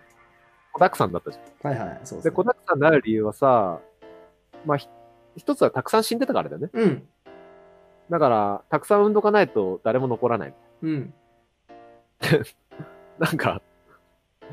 [0.73, 1.73] 子沢山だったじゃん。
[1.73, 2.01] はいはい。
[2.05, 2.37] そうです、で、ね。
[2.37, 3.81] 子沢山になる理由はさ、
[4.67, 4.89] まあ、ひ
[5.37, 6.71] 一つはたくさん死んでたからだよね。
[6.73, 7.09] うん。
[8.11, 10.55] だから、たくさん産んどかないと誰も残らない。
[10.83, 11.15] うん。
[13.19, 13.63] なんか、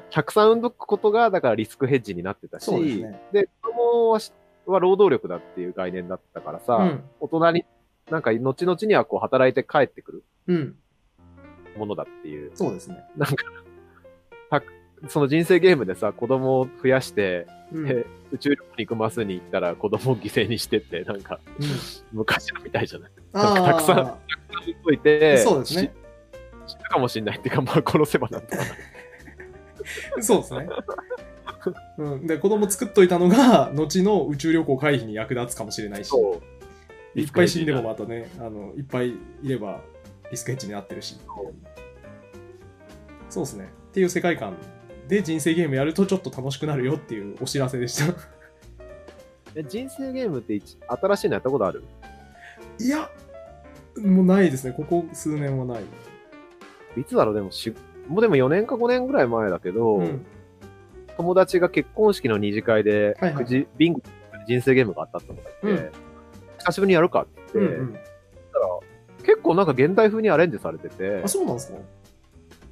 [0.09, 3.21] たくさん産んどくことが、だからリスクヘッジになってたし、そうですね。
[3.31, 4.31] で、子供はし
[4.65, 7.03] は労働力だっていう概念だったからさ、うん。
[7.19, 7.65] 大人に、
[8.09, 10.75] なんか後々にはこう働いて帰ってくるうん。
[11.77, 13.03] ものだっていう、そうですね。
[13.17, 13.45] なんか、
[14.49, 14.63] た
[15.07, 17.85] その人生ゲームでさ、子供を増やして、うん。
[17.85, 21.67] で宇宙旅行に行くマスに行ったら子供を犠牲にしてって、なんか、うん
[22.13, 23.11] 昔のみたいじゃない？
[23.33, 24.17] あたくさんあ
[24.65, 25.93] 産んどいて、そうですね。
[26.67, 28.63] 死死ぬかもしんないっていうか、まあ殺せばなんとか。
[30.21, 30.69] そうですね。
[31.97, 36.11] うん、で子供作っといたのが後の宇宙旅行回避に役立つかもしれないし。
[37.13, 39.81] いっぱい死んでもまたねあのいっぱいいれば
[40.31, 41.17] リスクヘッジになってるし。
[43.29, 43.71] そうですね。
[43.89, 44.55] っていう世界観
[45.07, 48.13] で人生ゲームやるとちょっと楽しくなるよっていうお知らせでした。
[49.55, 51.83] え人生ゲームって一新しいのやったことある？
[52.79, 53.09] いや
[53.97, 54.73] もうないですね。
[54.73, 55.83] ここ数年はない。
[56.97, 57.35] いつだろう？
[57.35, 57.73] でもし、
[58.07, 60.25] もうでも4年か5年ぐらい前だけど、うん。
[61.17, 63.67] 友達が結婚式の二次会で、はいはい。
[63.77, 64.01] ビンゴ
[64.47, 65.91] 人生ゲームがあったって思って、うん。
[66.59, 67.93] 久しぶりにやるかって言って、うんうん。
[67.93, 68.01] たら
[69.21, 71.77] 結構なんか現代風にアレンジされててあ、そうなんですか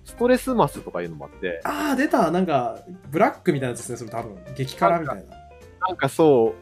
[0.05, 2.31] ストレスマスとかいうのもあって、ああ出た。
[2.31, 4.37] なんかブラックみたいなやつですねそれ多分。
[4.55, 5.23] 激辛みたいな。
[5.87, 6.55] なんかそ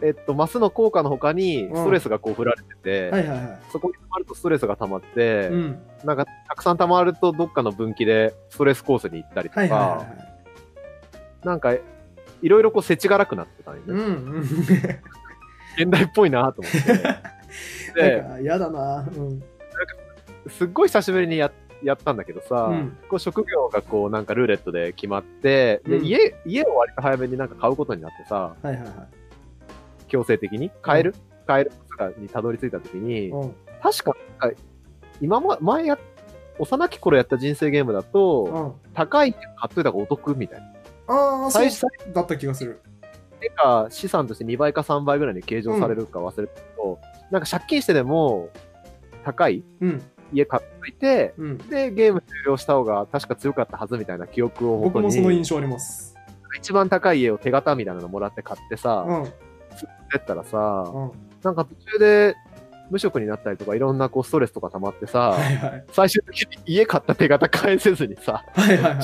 [0.00, 3.58] う、えっと、マスの効果の他にストレスがこう振られてて、はいはいはい。
[3.70, 5.78] そこに溜まるとストレスが溜まって、うん。
[6.04, 11.46] なんかたくさん溜まるとどっかの分岐でストレスコースに行ったりとか、はいはいはいはい。
[11.46, 11.80] なんか、い
[12.48, 13.84] ろいろこう、せちがらくなってたんよね。
[13.88, 14.40] うんうん。
[15.76, 17.34] 現代っぽいなと思って。
[17.94, 19.08] で、か嫌だな。
[19.16, 19.42] うん。
[20.48, 21.50] すっごい久しぶりにや
[21.82, 22.96] やったんだけどさ、うん。
[23.08, 26.04] こう職業がこう、なんかルーレットで決まって、で、うん。
[26.04, 28.90] 家、家を割と早めになんか買うことになってさ、はいはいはい。
[30.08, 31.14] 強制的に買える、
[31.46, 31.72] 買える
[32.18, 33.54] にたどり着いたときに、うん。
[33.82, 34.16] 確か、
[35.20, 35.98] 今ま、前や、
[36.58, 38.92] 幼き頃やった人生ゲームだと、うん。
[38.94, 40.66] 高い家買っといた方がお得みたいな。
[41.08, 41.68] ああ、そう。
[41.68, 41.86] 最初。
[42.12, 42.80] だった気がする。
[43.40, 46.98] 手が資産として2倍か3倍ぐらいに計上されるか忘れたけど、
[47.30, 48.50] なんか借金してでも、
[49.24, 50.02] 高いうん。
[50.32, 51.58] 家買っといて、うん。
[51.58, 56.14] で、ゲーム終了した方が確か強かったはずみたいな記憶を僕もそのに、印象あります。
[56.56, 59.24] 一番高い家を手形みたいなのもらって買ってさう、ん。
[59.24, 59.30] や
[60.18, 60.58] ったらさ、
[60.92, 61.10] うん。
[61.42, 62.36] なんか途中で
[62.90, 65.84] 無職になったりとかいろんなこうストレスとか溜まってさ、はいはい。
[65.92, 69.02] 最終的に家買った手形返せずにさ、はいはいはい。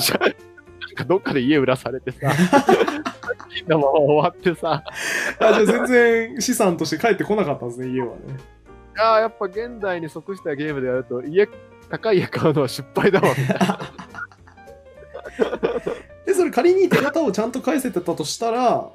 [0.95, 2.31] かどっかで家売らされてさ、
[3.49, 4.83] 借金のまま終わってさ、
[5.39, 8.13] あじゃあ全然資産として帰ってこなかったんですね、家はね。
[8.93, 11.47] いやっぱ現代に即したゲームでやると、家、
[11.89, 13.79] 高い家買うのは失敗だわ、みたいな。
[16.25, 18.91] で、それ仮に手形をちゃんと返せてたとしたら、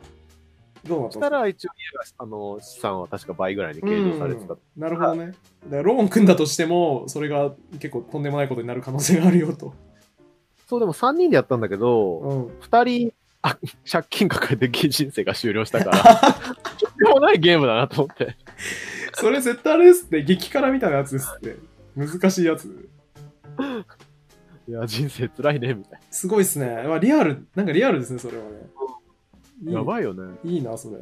[0.86, 1.70] どうなったしたから一応
[2.18, 4.54] あの、資産は確か倍ぐらいに計上されてた。
[4.54, 5.32] うんなるほどね。
[5.70, 9.74] ローン組んだとしても、それが結構とんでもないことになる可能性があるよと。
[10.66, 12.46] そう、でも3人でやったんだけど、うん。
[12.58, 13.56] 2人、あ、
[13.90, 15.98] 借金抱えて人生が終了したから、
[16.78, 18.36] とんでもないゲームだなと思って。
[19.14, 21.56] それ絶対あれですって、激辛みたいなやつですって。
[21.94, 22.88] 難しいやつ。
[24.68, 26.82] いや、人生辛いね、みたいすごいっすね。
[26.86, 28.50] まあ、リアル、なんかリアルですね、それはね。
[29.62, 29.78] いいな。
[29.78, 30.34] やばいよね。
[30.44, 30.96] いいな、それ。
[30.96, 31.00] い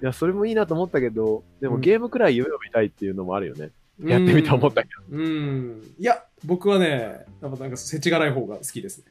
[0.00, 3.70] や、それもいいなと思ったけど、でもうんゲームくらい夢を見たいっていうのもあるよね。
[4.04, 5.16] やってみて思ったけど。
[5.16, 5.20] うん。
[5.20, 5.94] うん。
[5.98, 9.04] いや、僕はね、やっぱなんか世知辛い方が好きですね。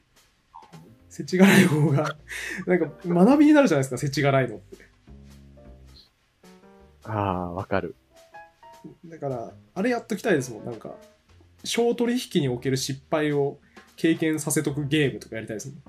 [1.08, 2.16] 世知辛い方が、
[2.66, 4.76] なんか学びになるじゃないですか、世知辛いのって。
[7.04, 7.94] ああ、わかる。
[9.04, 10.94] だから、あれやっときたいですもん、なんか、
[11.64, 13.58] 小取引における失敗を
[13.96, 15.82] 経験させとくゲームとかやりたいですもん。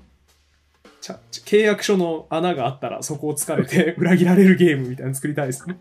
[1.00, 5.78] ちゃち契約書の穴があったらそこを突かれて裏切られるゲームみたいなの作りたいですね。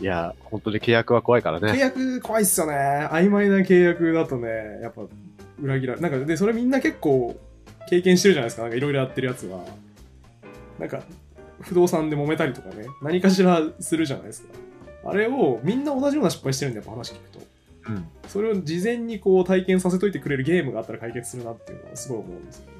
[0.00, 1.78] いや、本当に契約は怖いから契ね。
[1.78, 2.74] 約怖いっすよね。
[3.10, 4.48] 曖昧な契約だとね、
[4.82, 5.02] やっぱ
[5.62, 7.38] 裏切られなんかで、それみんな結構
[7.88, 8.62] 経験してるじゃないですか。
[8.62, 9.64] なんかいろいろやってるやつは。
[10.78, 11.02] なんか、
[11.60, 14.48] 不動産で揉めたりとかね、何かしらするじゃないですか。
[15.04, 17.40] あれをみんな同じような失敗してるんだよ、やっぱ話聞くと。
[17.88, 18.08] うん。
[18.28, 22.79] それを事前にこう体験させといてくれるゲームがあったら解決するなっていうのはすごい思うんですよね。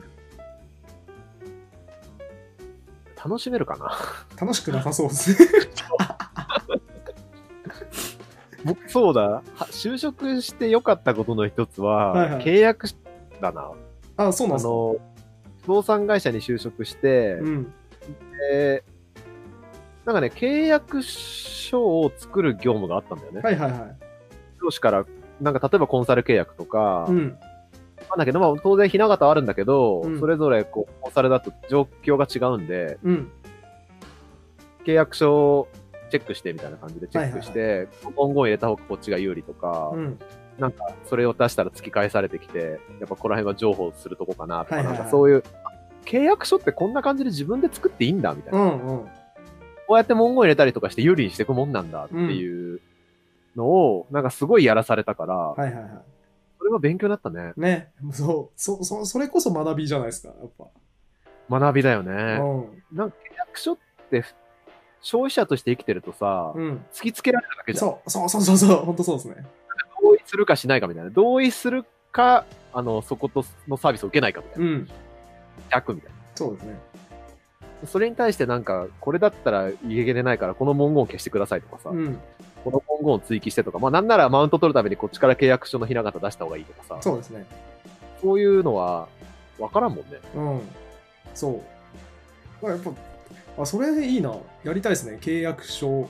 [3.22, 3.92] 楽しめるかな？
[4.40, 5.36] 楽しくなさそうです。
[8.64, 9.22] 僕、そうだ。
[9.22, 12.96] は就職して良かったことの一つは、はいはい契約し
[13.40, 13.72] だな。
[14.16, 14.70] あ、そうなんですか。
[14.70, 14.96] あの、
[15.62, 17.72] 不動産会社に就職して、うん。
[18.50, 18.84] で
[20.04, 23.40] なんかね、契約書を作る業務があったんだよね。
[23.42, 23.96] はいはいはい。
[24.62, 25.06] 上司から、
[25.40, 27.38] なんか例えばコンサル契約とか、うん。
[28.10, 33.30] なんだけど、まあ当然ひな形はあるんだけど、うんそれぞれこう、コンサルだと状況が違うんで、うん。
[34.84, 35.68] 契約書を
[36.10, 40.18] チェックしてみたいな感じでチェックして、文言入れた方がこっちが有利とか、うん。
[40.58, 45.44] なんかそれを出したら突き返されてきて、やっぱここら辺は情報するとこかなとか、はいはいはいなんかそういう、
[46.04, 48.64] 契約書ってこんな感じで自分で作っていいんだみたいうな。
[48.64, 49.08] んうん。
[49.86, 52.80] こうやって文言入れたりとかして有利にしていくもんなんだっていう
[53.56, 56.02] のを、なんかすごいやらされたから、はいはいは
[56.60, 57.54] それは勉強になったね。
[57.56, 57.60] い。
[57.60, 57.90] ね。
[58.12, 61.58] そう、そ、そ、それこそ学びじゃないですか、やっぱ。
[61.58, 62.10] 学びだようね。
[62.12, 62.96] ん。
[62.96, 63.78] なんか契約書っ
[64.10, 64.24] て、
[65.00, 66.84] 消費者として生きてるとさ、うん。
[66.92, 67.80] 突きつけられるだけじゃん。
[67.80, 69.46] そう、そうそうそうそう、本当そうですね。
[70.02, 71.10] 同意するかしないかみたいな。
[71.10, 72.44] 同意するか、
[72.74, 74.66] あの、そことのサービスを受けないかみたいな。
[74.66, 74.88] うん。
[75.70, 76.78] 逆みたいそうですね。
[77.82, 77.88] な。
[77.88, 82.18] それに対してなんか、これだったら家げれないから、この文言を消してくださいとかさ、うん。
[82.64, 87.46] この文言を追記してとか、まあなんならマウント取るためにこっちから契約書のひな形出した方がいいとかさ、そうですね。
[88.20, 89.08] そういうのは、
[89.58, 90.18] わからんもんね。
[90.34, 90.60] うん。
[91.34, 91.60] そう。
[92.62, 92.92] まあやっぱ、
[93.62, 94.34] あ、それいいな。
[94.64, 95.18] やりたいですね。
[95.20, 96.08] 契約書。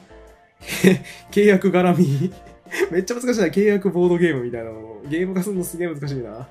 [1.30, 2.32] 契約絡み。
[2.90, 3.46] めっちゃ難しいな。
[3.46, 5.00] 契約ボードゲームみたいなの。
[5.08, 6.48] ゲーム化するのすげえ難しいな。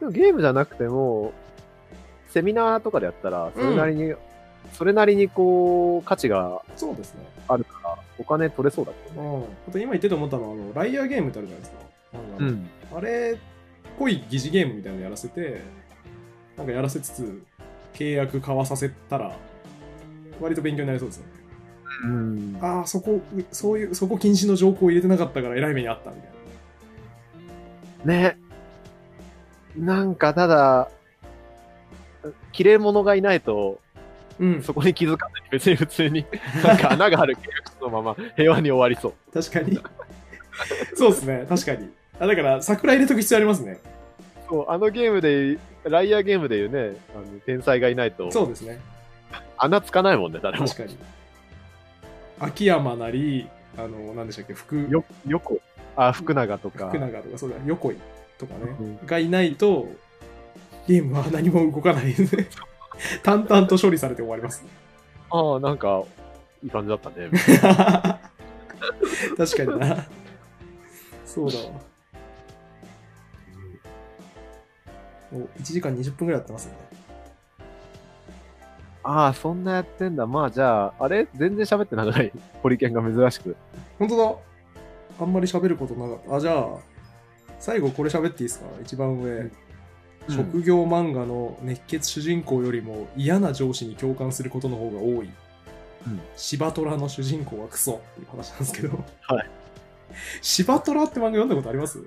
[0.00, 1.32] でもゲームじゃなくても、
[2.28, 4.14] セミナーとかでやったら、それなりに、
[4.72, 7.20] それなりにこう、価値がそうですね。
[7.48, 9.28] あるから、お金取れそうだけどね。
[9.28, 9.42] うん。
[9.68, 12.44] あと今言ってて思ったのは、あの、ライアーゲームってあるじゃないですか。
[12.44, 12.68] ん。
[12.94, 13.38] あれっ
[13.98, 15.60] ぽい疑似ゲームみたいなのやらせて、
[16.56, 17.42] なんかやらせつつ、
[17.94, 19.36] 契約交わさせたら、
[20.40, 21.32] 割と勉強になりそうですよね。
[22.04, 22.58] うん。
[22.60, 23.20] ああ、そこ、
[23.52, 26.30] そういう、そこ禁止の条項を入れてなかったから偉い目にあったみたい
[28.04, 28.12] な。
[28.12, 28.38] ね。
[29.76, 30.90] なんか、ただ、
[32.52, 33.80] 綺麗者がいないと、
[34.40, 35.42] うん、そこに気づかない。
[35.50, 36.24] 別に普通に、
[36.64, 39.32] なんか穴がある契約書のまま平和に終わりそう。
[39.32, 39.78] 確かに。
[40.94, 41.90] そうですね、確かに。
[42.18, 43.78] あだから、桜入れとく必要ありますね。
[44.48, 48.80] そう、あのゲームで、ライアーゲームで言うね、あの天才がいないと、そうですね、
[49.56, 50.66] 穴つかないもんね、誰も。
[50.66, 50.96] 確かに。
[52.40, 55.60] 秋山なり、あの、なんでしたっけ、福、よ、よこ、
[55.96, 56.88] あ、福永とか。
[56.88, 57.96] 福永とか、そうだ、横井
[58.38, 59.88] とかね、うんがいないと、
[60.86, 62.48] ゲームは何も動かないですね。
[63.22, 64.64] 淡々と処理されて終わります。
[65.30, 66.02] ああ、なんか、
[66.62, 67.28] いい感じだったね。
[69.36, 70.06] 確かにな。
[71.24, 71.64] そうだわ。
[75.32, 76.74] お1時間20分ぐらいやってますね。
[79.02, 80.26] ああ、そんなやってんだ。
[80.26, 81.26] まあじゃあ、あれ？
[81.34, 82.32] 全然喋ってなくない？
[82.62, 83.56] ホリケンが珍しく。
[83.98, 84.34] 本当だ。
[85.20, 86.36] あんまり喋ることなかった。
[86.36, 86.66] あ、じゃあ、
[87.58, 88.66] 最後これ喋っていいですか？
[88.82, 89.30] 一番上。
[89.32, 89.52] うん
[90.28, 95.26] 職業漫画の熱血主人公よりも嫌な上司に共感することの方が多い。
[95.26, 98.98] うん柴虎の主人公はクソっていう話なんですけど。
[99.22, 99.50] はい。
[100.42, 101.98] 柴虎って漫画読んだことあります、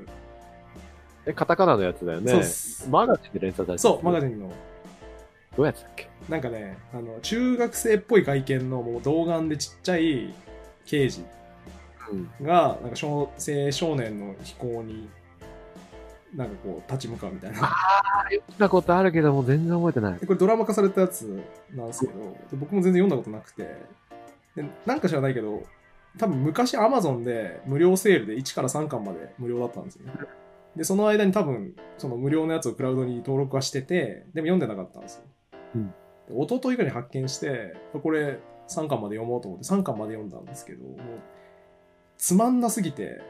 [1.25, 2.43] え、カタカナのやつだよね。
[2.43, 2.89] そう。
[2.89, 4.39] マガジンで連載されてそう、マガジン。
[4.39, 4.51] の。
[5.57, 6.07] どうやつだっけ？
[6.29, 10.33] なんかね、あの、中学生っぽい外見のもう童顔でちっちゃい
[10.85, 11.25] 刑事
[12.11, 12.45] うん。
[12.45, 15.09] が、なんか少青少年の飛行に、
[16.35, 17.63] なんかこう、立ち向かうみたいな。
[17.63, 20.19] ああ、読んだことあるけども全然覚えてない。
[20.19, 21.41] でこれドラマ化されたやつ
[21.73, 22.19] なんですけど、
[22.51, 23.63] で僕も全然読んだことなくて、
[24.55, 25.63] でなんか知らないけど、
[26.17, 30.13] 多分昔 Amazon で無料セールで1から3巻まで無料だったんですよね。
[30.75, 35.23] で、その間に多分、その無料のやつをクラウドに登録はしてて、でも読んでなかったんですよ。
[35.75, 35.93] うん
[36.27, 40.97] で一昨日ぐら発見して、これ3巻まで読もうと思って3巻まで読んだんですけど、もう、
[42.17, 43.21] つまんなすぎて、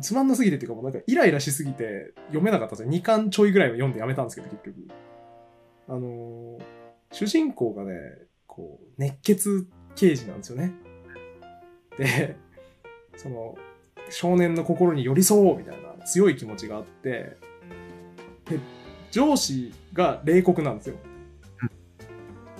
[0.00, 2.90] つまんなすぎてっていうかもうなんかイライラしすぎて読めなかったんですよ。
[2.90, 4.88] 2巻ちょいぐらいは読んでやめたんですけど、結局。
[5.88, 6.80] あのー
[7.12, 7.92] 主人公がね、
[8.46, 10.72] こう、熱血刑事なんですよね。
[11.98, 12.36] で、
[13.16, 13.56] その、
[14.10, 17.36] 少年の心に寄り添おうみたいな強い気持ちがあって、
[18.48, 18.58] で、
[19.10, 20.96] 上司が冷酷なんですよ。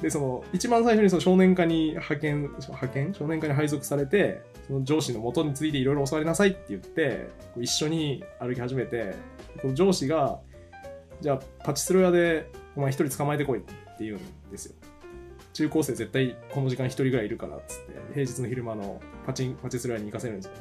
[0.02, 3.14] で、その、一番最初にその少年課に派遣、派遣？
[3.14, 9.14] 少年課に配属されて、その上司の元についていろいろ教わりなさいって言って、こう一緒に歩き始めて、
[9.60, 10.40] この上司が、
[11.20, 14.74] じゃあ、パチスロ屋でお前一人捕まえてこいって言うんですよ。
[15.52, 20.60] 中高生絶対この時間一人ぐらいいるからっつって、平日の昼間のパチン、パチスロ屋に行かせるんですよね。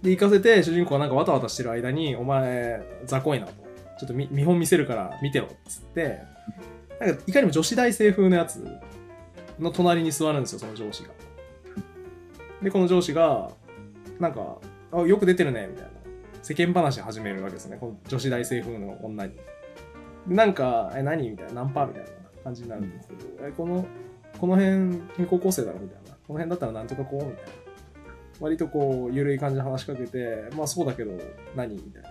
[0.00, 3.52] で、行かせて、主人公がなんかわたわたしてる間に、お前、雑魚いなと。
[4.00, 6.20] ちょっと見見本見せるから見てろっつって、
[7.00, 8.64] なんかいかにも女子大生風のやつ
[9.58, 11.10] の隣に座るんですよ、その上司が。
[12.62, 13.50] で、この上司が、
[14.18, 14.58] なんか、
[14.90, 15.90] あよく出てるね、みたいな。
[16.42, 19.34] 世間話始めるわけですね、この女子大生風の女に。
[20.26, 21.30] でなんか、え、何？
[21.30, 21.86] みたいな、ナンパ？
[21.86, 22.08] みたいな
[22.42, 23.86] 感じになるんですけど、え、この、
[24.40, 26.12] この辺、君高校生だろみたいな。
[26.26, 27.50] この辺だったらなんとかこうみたいな。
[28.40, 31.12] 割とこう、ゆるい感じで話しかけて、まあそうだけど、
[31.54, 31.74] 何？
[31.74, 32.08] みたいな。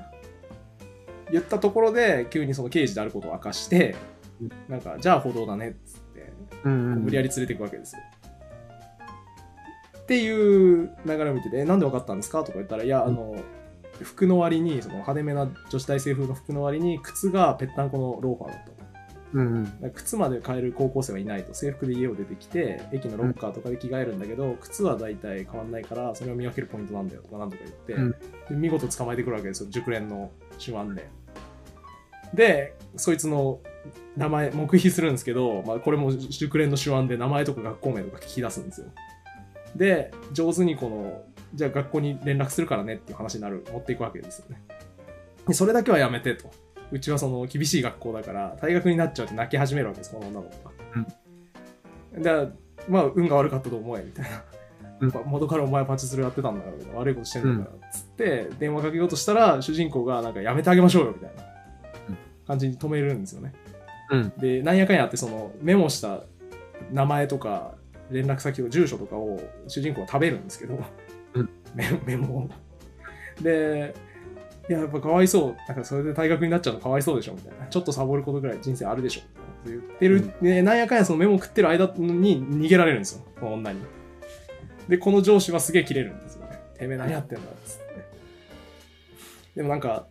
[1.32, 4.17] 言ったところで急にその刑事であることを明かして、うん
[4.68, 6.32] なんかじゃあ歩道だねっつって
[6.64, 8.02] 無理やり連れていくわけですよ。
[10.02, 13.36] っていう流れを見てて、えなんで分かったんですかとか言ったら、いや、あの、
[14.02, 18.78] 服の割に、その派手めな女子大生風の服の割に、靴がぺったんこのローファーだったと。
[19.34, 19.92] うんうん。
[19.92, 21.54] 靴まで買える高校生はいないと。
[21.54, 28.12] 制服で家を出てきて駅のロッカーとかで着替えるんだけど、靴は大体変わんないからそれを見分けるポイントなんだよとかなんとか言って、うん。
[28.12, 28.18] で
[28.52, 29.70] 見事捕まえてくるわけですよ。
[29.70, 31.10] 熟練の手腕で。
[32.34, 33.60] でそいつの
[34.16, 38.88] 名前黙秘するんですけど、まあ、これも熟練の手腕で名前とか学校名とか聞き出すんですよ。
[39.76, 41.22] で上手にこの
[41.54, 44.62] じゃあ学校に連絡するからねっていう話になる持っていくわけですよね。
[45.48, 46.52] でそれだけはやめてと。
[46.90, 52.50] うちはその厳しい学校だから退学になっちゃうって泣き始めるわけですこの女の子が、だから
[52.88, 54.44] まあ運が悪かったと思えみたいな、
[55.02, 55.10] うん。
[55.10, 61.44] まあ元からお前パチスロやってたんだから悪いことしてんだからっつって電話かけようとしたら主人公がなんかやめてあげましょうよみたいな
[62.10, 62.18] うん。
[62.48, 63.54] 感じに止めるんですよね
[64.10, 64.34] うん。
[64.38, 66.24] でなんやかんやってそのメモした
[66.92, 67.76] 名前とか
[68.10, 70.80] 連絡先を住所とかを主人公は食べるんですけど、
[71.34, 71.50] うん。
[71.76, 72.50] メメモを。
[73.42, 73.94] で
[74.70, 75.56] いややっぱかわいそう。
[75.68, 77.68] なんかそれで退学になっちゃうのかわいそうでしょみたいな。
[77.68, 83.26] ちょっとサボることぐらい人生あるでしょみたいなこと言ってる、でなんやかんやそのメモを食ってる間に逃げられるんですよ。
[83.40, 83.80] この女に。
[84.90, 86.60] でこの上司はすげえ切れるんですよね。
[86.78, 87.88] てめえ何やってんだっつって。
[89.56, 90.08] でもなんか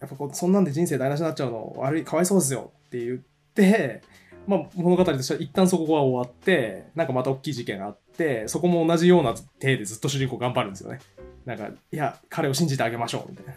[0.00, 3.18] やっぱこうそんなんで人生台無しになっちゃうの悪いかわいそうですよって言っ
[3.54, 4.02] て
[4.46, 10.98] まあ、物語としては一旦そこが終わって、なんかまた大きい事件があって、そこも同じような体でずっと主人公頑張るんですよね。
[11.44, 13.54] なんか、いや、彼を信じてあげましょう、みたいな。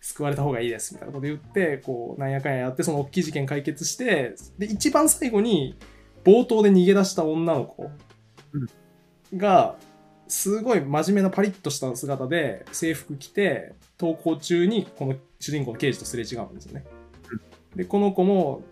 [0.00, 5.76] 救われた方がいいです、みたいなこと言って、こう、なんやかんややって、その大きい事件解決して、で、一番最後に、
[6.24, 7.90] 冒頭で逃げ出した女の子
[9.36, 9.76] が、
[10.26, 16.84] すごい真面目なパリッとした姿で制服着て、登校中にこの主人公の刑事とすれ違うんですよね。
[17.74, 18.62] で、この子も、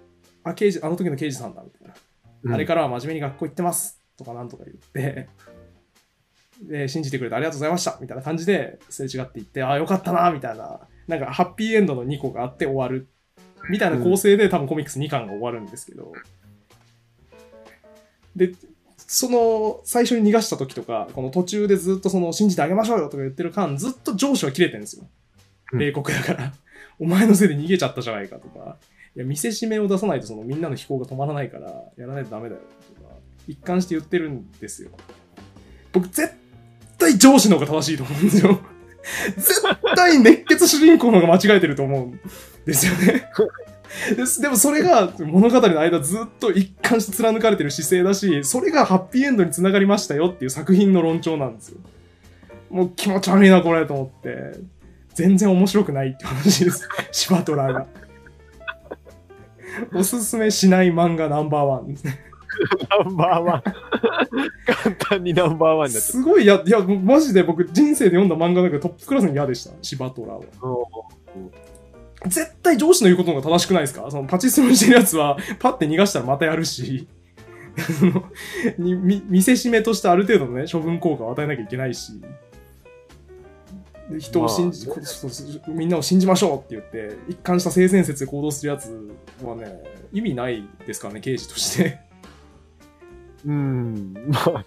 [0.44, 1.94] あ、刑事、あの時の刑事さんだ、みたいな。
[1.94, 5.28] うんあれからは真面目に学校行ってますとかなんとか言って、
[6.62, 13.08] で、信じてくれてありがとうございましたみたいな感じですれ違っていって、ああ、よかったなみたいな、なんかハッピーエンドの2個があって終わる
[13.70, 16.12] みたいな構成で多分コミックス2巻が終わるんですけど、
[18.36, 18.52] で、
[18.96, 25.04] その最初に逃がした時とか、この途中でずっとその信じてあげましょうよとか言ってる間、ずっと上司は切れてるんですよ。
[25.72, 26.54] うん冷酷だから。
[26.98, 28.76] お前のせいで逃げちゃったじゃないかとか。
[29.16, 32.60] いや、見せしめを出さないとそのみんなの飛行が止まらないから、やらないとダメだよ
[32.96, 33.10] とか、
[33.46, 34.90] 一貫して言ってるんですよ。
[35.92, 36.32] 僕、絶
[36.98, 38.60] 対上司の方が正しいと思うんですよ。
[39.36, 39.62] 絶
[39.96, 42.20] 対熱血主人公の方が間違えてると思うん
[42.66, 43.30] ですよね。
[44.10, 51.78] ででもそれが物語の間ずっと一貫して貫かれてる姿勢だし、それがハッピーエンドにつながりましたよっていう作品の論調なんですよ。
[52.70, 54.60] もう気持ち悪いな、これ、と思って。
[55.18, 56.88] 全然面白くないって話です。
[57.10, 57.86] シバトラが。
[59.94, 62.20] おすすめしない漫画ナンバーワンですね。
[63.04, 63.62] ナンバーワン。
[64.82, 69.72] 簡単にナンバーワンにすごい、いや、いや、マジで僕人生で読んだ漫画の中でトップクラスに嫌でした。
[69.82, 70.40] シバトラは。
[70.40, 72.28] う。
[72.28, 74.08] 絶対上司の言うことの方が正しくないですか？
[74.10, 77.08] そのパチスロしてるやつは、パッて逃がしたらまたやるし、
[78.78, 82.12] 見せしめとしてある程度のね、処分効果を与えなきゃいけないし、
[84.10, 88.90] で人を信じ、まあみんなを信じましょうって言って、一貫した性善説で行動するやつ
[89.42, 92.00] はね、意味ないですからね、刑事として。
[93.46, 94.14] うん。
[94.28, 94.64] まあ、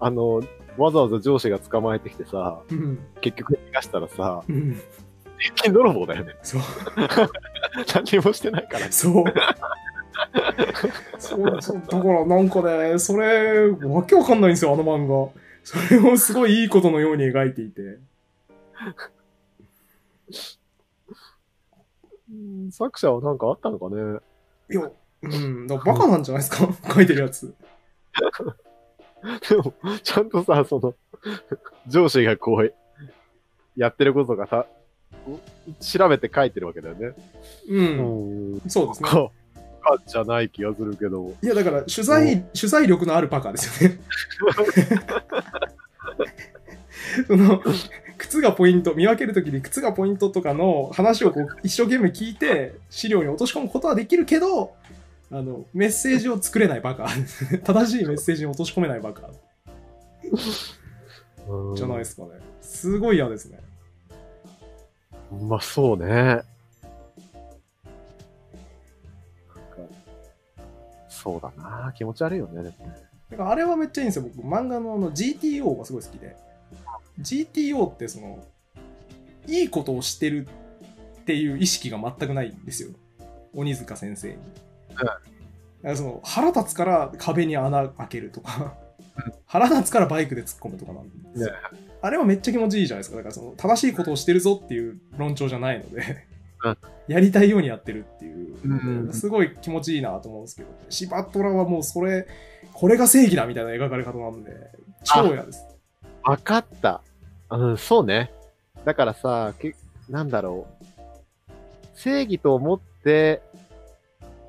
[0.00, 0.42] あの、
[0.76, 2.98] わざわざ上司が捕まえてきてさ、うん。
[3.20, 4.80] 結局逃がしたらさ、うん。
[5.72, 6.34] 泥棒だよね。
[6.42, 6.60] そう。
[7.94, 8.90] 何もしてないから。
[8.90, 9.24] そう。
[11.18, 15.30] そう、そう、だからなんかね、それ、わけわかんないんですよ、あの漫画。
[15.64, 17.98] それをすごいいいことのように描いていて。
[22.30, 24.18] うん作者はなんかあったのかね？
[24.70, 24.90] いや、
[25.22, 26.68] うん、だからバカなんじゃないですか？
[26.94, 27.54] 書いてるやつ。
[29.48, 30.94] でも、ちゃんとさ、その、
[31.86, 32.74] 上司がこう、
[33.76, 34.66] やってることがさ、
[35.80, 37.14] 調べて書いてるわけだよね。
[37.68, 38.60] うん、うん。
[38.68, 39.08] そうですね。
[39.08, 39.30] か、
[39.82, 41.36] かじゃない気がするけど。
[41.40, 44.00] いや、だから、取材、取材力のあるバカですよね。
[47.28, 47.62] その、
[48.22, 54.74] 靴がポイント、見分けるときに靴がポイントとかの話をこう一生懸命聞いて、資料に落とし込むことはできるけど、
[55.32, 57.08] あの、メッセージを作れないバカ。
[57.64, 59.28] 正しいメッセージに落とし込めないバカ。
[61.48, 62.28] うんじゃないですかね。
[62.60, 63.58] すごい嫌ですね。
[65.48, 66.06] まあ、そうね。
[66.06, 66.44] なんか
[71.08, 72.62] そうだな気持ち悪いよね。
[72.62, 72.94] でもね
[73.32, 74.30] だからあれはめっちゃいいんですよ。
[74.32, 76.36] 僕、漫画のあの GTO がすごい好きで。
[77.20, 78.44] GTO ってその、
[79.46, 80.46] いいことをしてる
[81.22, 82.90] っていう意識が全くないんですよ。
[83.54, 84.36] 鬼塚先生に。
[84.96, 85.20] だか
[85.82, 88.74] らその腹立つから壁に穴開けるとか、
[89.46, 91.52] 腹立つからバイクで突っ込むとかなんですよ。
[92.00, 93.16] あれはめっちゃ気持ちいいじゃないですか。
[93.16, 96.26] だからその正しいことをしてるぞっていう論調じゃないので
[96.64, 96.76] うん、
[97.08, 102.26] やりたいようにやってるっていう、うんすごい気持ちいいなと思うんですけど、シバトラはもうそれ、
[102.72, 104.52] これが正義だみたいな描かれ方なんで、
[105.02, 105.66] 超嫌です。
[106.24, 107.02] わかった。
[107.50, 108.32] うん、そうね。
[108.84, 109.74] だからさ、け
[110.08, 110.84] なんだろう。
[111.94, 113.42] 正義と思って、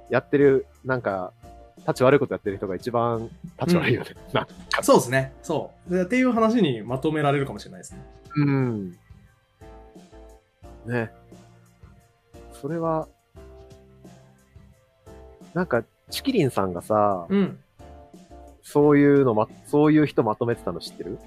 [0.10, 1.34] やってる、なんか、
[1.80, 4.16] 立ち悪いことやってる人が一番立ち悪いよね。
[4.32, 4.48] な
[4.82, 5.34] そうですね。
[5.42, 6.04] そうで。
[6.04, 8.06] っていう話にまとめられるかもしれないですね。
[8.38, 8.92] うん。
[10.86, 11.12] ね。
[12.54, 13.08] それは、
[15.54, 17.60] なんか、チキリンさんがさ、うん。
[18.62, 21.20] そういうのま、そういう人まとめてたの知ってる？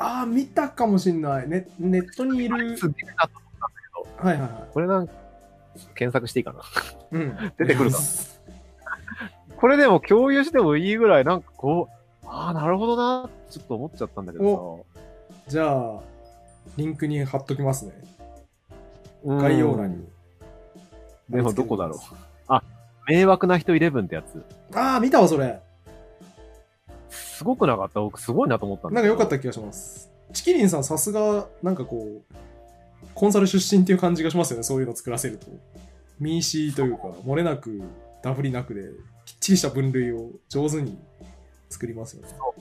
[0.00, 1.48] ああ、見たかもしんない。
[1.48, 2.76] ネネットにいる。
[2.78, 3.80] すげえなと思ったんだ
[4.16, 5.12] けど、はいはいはこれなんか、
[5.94, 6.60] 検索していいかな。
[6.60, 7.22] い。
[7.22, 7.52] うん。
[7.58, 7.98] 出てくるか
[9.56, 11.90] これでも共有してもいいぐらい、なんかこ
[12.24, 14.86] う、ああ、なるほどな、ちょっと思っちゃったんだけど
[15.48, 16.00] じゃあ、
[16.78, 17.92] リンクに貼っときますね。
[19.22, 19.34] さ。
[19.34, 20.08] 概要欄に。
[21.28, 21.98] でもどこだろう。
[22.48, 22.62] あ、
[23.06, 24.42] 迷惑な人11ってやつ。
[24.74, 25.60] ああ、見たわ、それ。
[27.40, 28.00] すごくなかった？
[28.00, 30.10] 僕すごいなと思ったんだなんか良かったけ気がします。
[30.34, 32.34] チキリンさん、さすが、なんかこう、
[33.14, 35.46] コンサル出身っていう感じがしますよね、そういうの作らせると。
[36.18, 37.80] ミーシーというか、漏れなく、
[38.22, 38.82] ダフりなくで、
[39.24, 40.98] きっちりした分類を上手に
[41.70, 42.28] 作りますよね。
[42.38, 42.54] ど。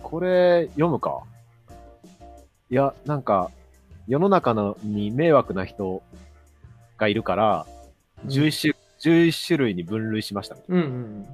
[0.00, 1.24] これ、読むか？
[2.70, 3.50] いや、なんか、
[4.06, 6.04] 世の中のに迷惑な人
[6.98, 7.66] がいるから、
[8.26, 11.26] 11種、11種類に分類しましたみたいうんうんな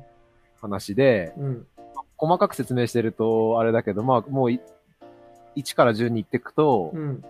[0.63, 1.67] 話で、うん。
[2.21, 2.29] うん。
[2.29, 4.61] 細かく説明してると、あれだけど、まあ、もうい、
[5.57, 7.25] 1から10に行っていくと、うん。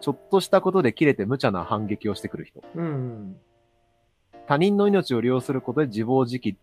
[0.00, 2.62] ちょっとしたことで切れて無茶な反撃をしてくる人。
[2.74, 3.36] うんうん。
[4.46, 6.56] 他人の命を利用することで自暴自棄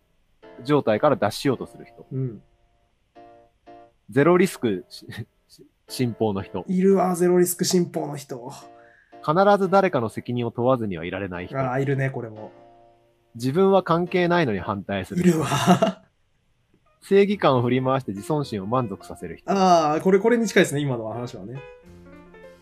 [0.63, 2.05] 状態から脱しようとする人。
[2.11, 2.41] うん。
[4.09, 4.86] ゼロリスク
[5.88, 6.63] 信奉の人。
[6.67, 8.51] いるわ、ゼロリスク信奉の人。
[9.26, 11.57] 必ず誰かの責任を問わずにはいられない人。
[11.57, 12.51] ああ、いるね、これも。
[13.36, 15.30] 自分は関係ないのに反対する人。
[15.30, 16.03] いるわ。
[17.04, 19.51] 正義感を振り回して自尊心を満足させる人。
[19.51, 21.62] ああ、これ、これに近いですね、今の話はね。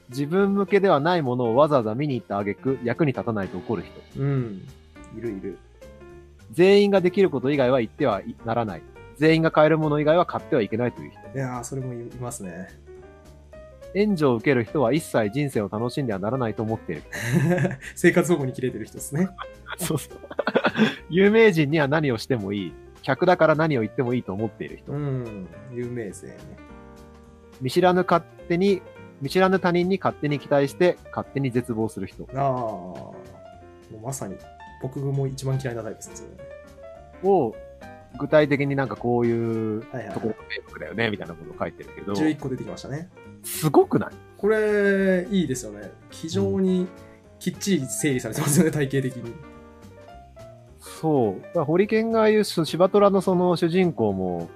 [0.10, 4.22] 自分向けではないものをわざわざ見に行った挙句、役に立たないと怒る人。
[4.22, 4.68] うん。
[5.18, 5.58] いるいる。
[6.52, 8.82] 全員ができること以外は言ってはいならない。
[9.18, 11.20] 全員が買えるもの以外は買ってはいけないという人。
[11.38, 12.68] いやー、それもいますね。
[13.94, 17.04] 援助を受ける人は一切人生を楽しんではならないと思っている。
[17.96, 19.30] 生活保護に切れてる人ですね。
[19.78, 20.18] そうそう。
[21.10, 22.74] 有名人には何をしてもいい。
[23.02, 24.92] 客だから何を言ってもいいと思っている人。
[24.92, 25.48] うん。
[25.74, 26.38] 有名ですね。
[27.60, 28.82] 見知らぬ勝手に、
[29.22, 33.16] 見知らぬ他人に勝手に期待して、勝手に絶望する人ああ、も
[33.94, 34.36] うまさに、
[34.82, 36.36] 僕も一番嫌いなタイプですね、それね
[37.24, 37.56] を、
[38.20, 39.88] 具体的になんかこういうと
[40.20, 43.10] ころが迷惑だよね、みたいなことを書いてるけど、11個出てきましたね。
[43.44, 44.10] すごくない？
[44.38, 45.92] これ、いいですよね。
[46.10, 46.88] 非常に
[47.38, 49.34] きっちり整理されてますよね、体系的に。
[51.02, 51.64] そう。
[51.64, 54.52] ホリケンが言うシバトラのその主人公も、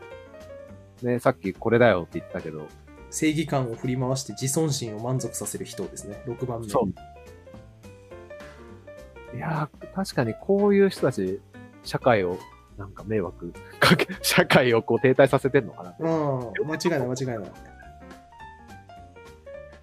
[1.01, 2.67] ね、さっきこれだよって言ったけど、
[3.09, 6.21] 正義感を振り回して自尊心を満足させる人ですね。
[6.27, 6.69] 6番目。
[6.69, 6.89] そう。
[9.35, 11.41] いやー、確かにこういう人たち、
[11.83, 12.37] 社会を、
[12.77, 15.95] なんか迷惑かけ、 社会をこう停滞させてんのかな。
[15.97, 16.03] う
[16.63, 16.67] ん。
[16.67, 17.51] 間違いない、間違いない。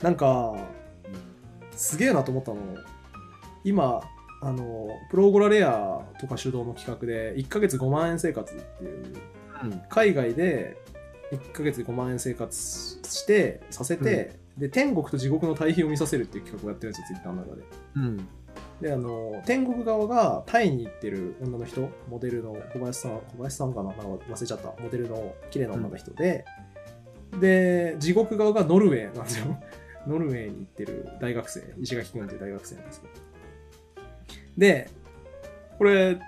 [0.01, 0.55] なんか、
[1.73, 2.59] すげえなと思ったの。
[3.65, 4.01] 今、
[4.43, 9.05] あの、プロゴラレアとか主導の企画で、1ヶ月5万円生活っていう、
[9.63, 9.83] うん。
[9.89, 10.77] 海外で
[11.31, 17.63] 1ヶ月で5万円生活して、させて、で、天国と地獄の対比を見させるっていう企画をやってるんですよ、ツイッターの中で。
[17.97, 18.29] うん。
[18.81, 24.75] で、あの、天国側がタイに行ってる女の人、モデルの小林さん、小林さんかななんか忘れちゃった。
[24.83, 26.45] モデルの綺麗な女の人で、
[27.41, 29.57] で、地獄側がノルウェーなんですよ。
[30.09, 33.32] ノルウェーに行ってる大学生、石垣君という大学生なんですけど。
[34.57, 34.91] で、
[35.79, 36.19] これ、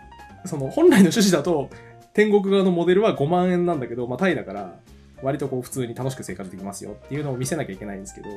[0.44, 1.70] その本来の趣旨だと、
[2.12, 4.80] 天国側のモデルは5万円なんだけど、まあタイだから、
[5.22, 8.28] 割とこう普通に楽しく生活できますよっていうのを見せなきゃいけないんですけど、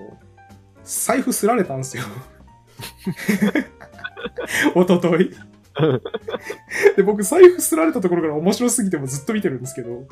[0.84, 2.04] 財布すられたんですよ。
[4.76, 5.32] おととい。
[6.96, 10.06] で、僕、財布すられたところから面白すぎてもずっと見てるんですけど、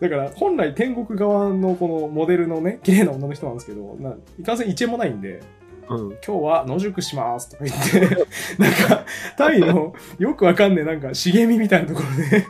[0.00, 5.42] だから、本来天国側のこのモデルのね、綺麗な女の人なんですけど、ないかんせん1円もないんで、
[5.88, 8.26] 今日は野宿しますとか言って、
[8.58, 9.04] なんか、
[9.36, 12.46] タイのよくわかんねえ、なんか茂みみたいなところで、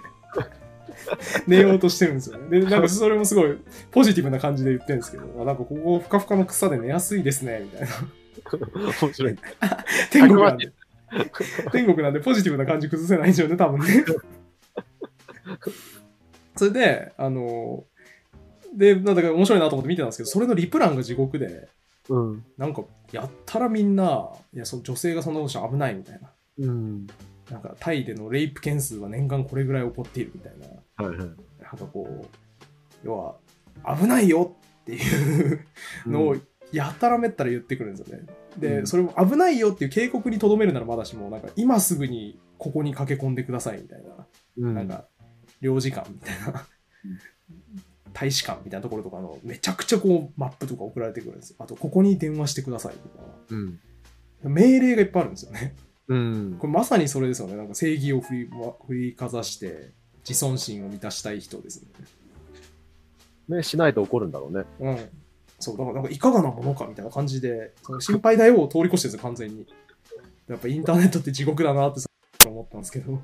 [1.46, 2.60] 寝ようとしてるんですよね。
[2.60, 3.58] で、なんかそれもすごい
[3.90, 7.88] ポジティブな感じで言ってるんですけど、あなんかここふかふかの草で寝やすいですね、みたいな。
[9.02, 9.36] 面白い。
[10.10, 10.72] 天国なんで。
[11.72, 14.04] 天国なんでポジティブな感じ崩せないんですよね、多分ね。
[16.56, 17.84] それで、あの、
[18.74, 21.68] で、なんだか面白いなと思って見てたんですけど、それのリプランが地獄で、
[22.08, 22.44] うん。
[22.56, 26.30] なんか、やったらみんな、いや、そ女性がそんなことしちゃ危ないみたいな。
[26.58, 27.06] うん。
[27.50, 30.66] なんか、タイでのレイプ件数は年間これぐらい起こっているみたいな。
[31.04, 31.26] はいはい。
[31.26, 31.36] なん
[31.76, 32.26] かこう、
[33.04, 33.36] 要は、
[33.96, 35.64] 危ないよっていう
[36.06, 36.36] のを、
[36.72, 38.26] やたらめったら言ってくるんですよね。
[38.58, 44.26] で、うんそれも危ないよっていう警告にとどめるならまだしも、なんか、今すぐにここに駆け込んでくださいみたいな。
[44.58, 45.06] うん、なんか、
[45.60, 46.66] 領事館みたいな、
[48.18, 51.56] 大使館みたいなところとかの、めちゃくちゃこう、マップとか送られてくるんですよ。
[51.60, 53.78] あと、ここに電話してくださいとか、うん。
[54.42, 55.76] 命令がいっぱいあるんですよね。
[56.08, 56.56] うん。
[56.58, 57.54] これまさにそれですよね。
[57.54, 58.50] なんか正義を振り
[58.86, 59.92] 振りかざして、
[60.28, 61.80] 自尊心を満たしたい人です
[63.48, 63.56] ね。
[63.56, 64.64] ね、しないと怒るんだろうね。
[64.80, 64.98] うん。
[65.60, 69.64] そう、だから、なんかいかがなものかみたいな感じで、その心配だよを通り越してるんですよ、完全に。
[70.48, 72.00] やっぱインターネットって地獄だなって
[72.48, 73.22] 思ったんですけど。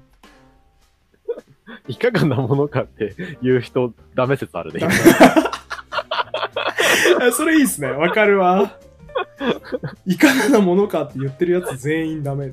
[1.88, 4.86] いかがなものかって言う人、ダメ説あるね。
[7.20, 7.88] あ それいいっすね。
[7.88, 8.78] わかるわ。
[10.06, 12.52] いかがなものかって言ってるやつ全員ダメ。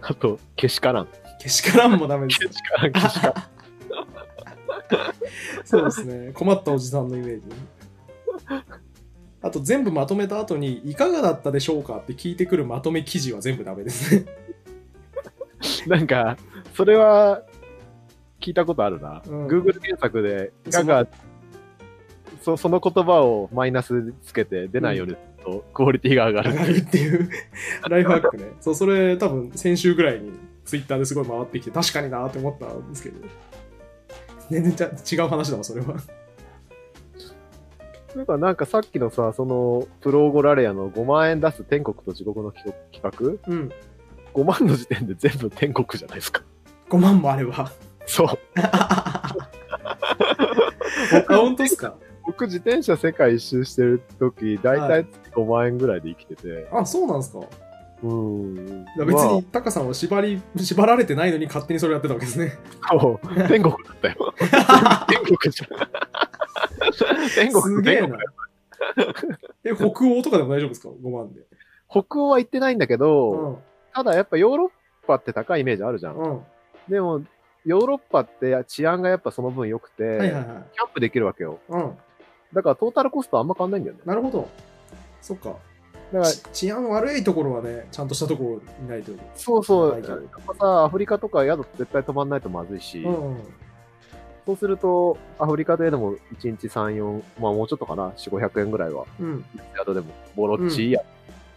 [0.00, 1.08] あと、けしからん。
[1.40, 2.52] けしからんもダメですけ。
[2.52, 3.48] しからん、けしからん。
[5.64, 6.32] そうですね。
[6.32, 7.42] 困ったおじさんのイメージ。
[9.40, 14.26] あと全部まとめた後に、いかがだったでしょうかって聞いてくるまとめ記事は全部ダメですね。
[15.96, 16.36] なんか、
[16.74, 17.42] それは、
[18.40, 19.22] 聞いたことあるな。
[19.26, 21.06] うん Google 検索で、いかが、
[22.40, 26.52] そその言葉をマイナスつけて出ないようにすると、クオリティが上がる。
[26.52, 27.30] 上がるっていう
[27.88, 28.52] ライフハックね。
[28.60, 30.32] そう、それ多分先週ぐらいに
[30.64, 33.16] ツイッターですごい回ってきて、確かになって思ったんですけど。
[34.50, 35.96] 全然違う話だわ、それは。
[38.14, 43.72] なんか、なんかさっきのさ、その、プロゴラレアの5万円出す天国と地獄の企企うん。
[44.34, 46.42] 画 ?5 万の時点で全部天国じゃないですか。
[46.90, 47.70] 5万もあれば。
[48.06, 48.28] そう。
[48.56, 49.34] あ、
[51.28, 51.94] 本当っすか？
[52.26, 56.68] 僕自転車世界一周してる時、だいたい5万円ぐらいで生きてて。
[56.72, 57.40] あ、そうなんですか？
[58.02, 58.84] うん。
[58.98, 62.52] 別まにタカさんは縛り、縛られてないのに勝手にそれやってたわけですね。
[62.82, 63.26] あ、そう。
[63.48, 64.34] 天国だったよ。
[65.08, 65.68] 天国じゃん。
[67.34, 68.18] 天国すげえな。
[69.64, 71.40] え、北欧とかでも大丈夫ですか ?5 万で。
[71.90, 73.56] 北欧は行ってないんだけど、うん。
[73.92, 76.14] ただやっぱヨーロッパって高いイメージあるじゃん。
[76.14, 76.42] うん。
[76.88, 77.22] でも、
[77.64, 80.44] ヨーロッパって治安がやっぱその分良くて、はいはいはい。
[80.44, 80.64] キャン
[80.94, 81.58] プできるわけよ。
[81.68, 81.98] うん。
[82.52, 84.02] だからトータルコストあんま変わんないんだよね。
[84.04, 84.48] なるほど。
[85.20, 85.56] そっか。
[86.12, 89.12] だから、ち治安悪いところはね、ちゃんとしたところにないと。
[89.34, 90.02] そうそう。
[90.02, 93.40] やっぱさ、アフリカとか宿絶対泊まんないとまずいし、うんうん。
[94.46, 99.44] そうすると、アフリカででも1日3、4、まあもうちょっとかな、4、500円ぐらいは、うん。
[99.76, 101.02] 宿でもボロッチいいや、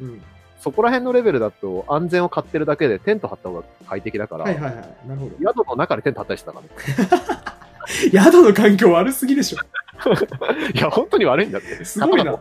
[0.02, 0.22] うん。
[0.62, 4.76] そこら辺のレベルだと安全を買ってるだけでテント張った方が快適だから、はいはいはい。
[5.08, 5.36] なるほど。
[5.40, 8.12] 宿の中でテント張ったりしてたからね。
[8.14, 9.58] 宿の環境悪すぎでしょ。
[10.74, 11.84] いや、本当に悪いんだって。
[11.84, 12.40] すごいな。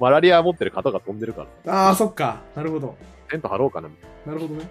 [0.00, 2.40] マラリア持ってる方が飛んでるから、ああ、そっか。
[2.56, 2.96] なるほど。
[3.30, 3.94] テント張ろうかな、み
[4.26, 4.68] なるほどね。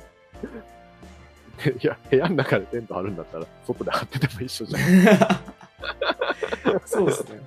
[1.81, 4.81] いや、部屋の中でテント張るんだったら、外で張ってても一緒じゃん。
[6.85, 7.39] そうですね。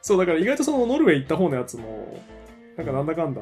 [0.00, 2.22] そう、だから意外とそのノルウェー行った方のやつも、
[2.76, 3.40] なんかなんだかんだ、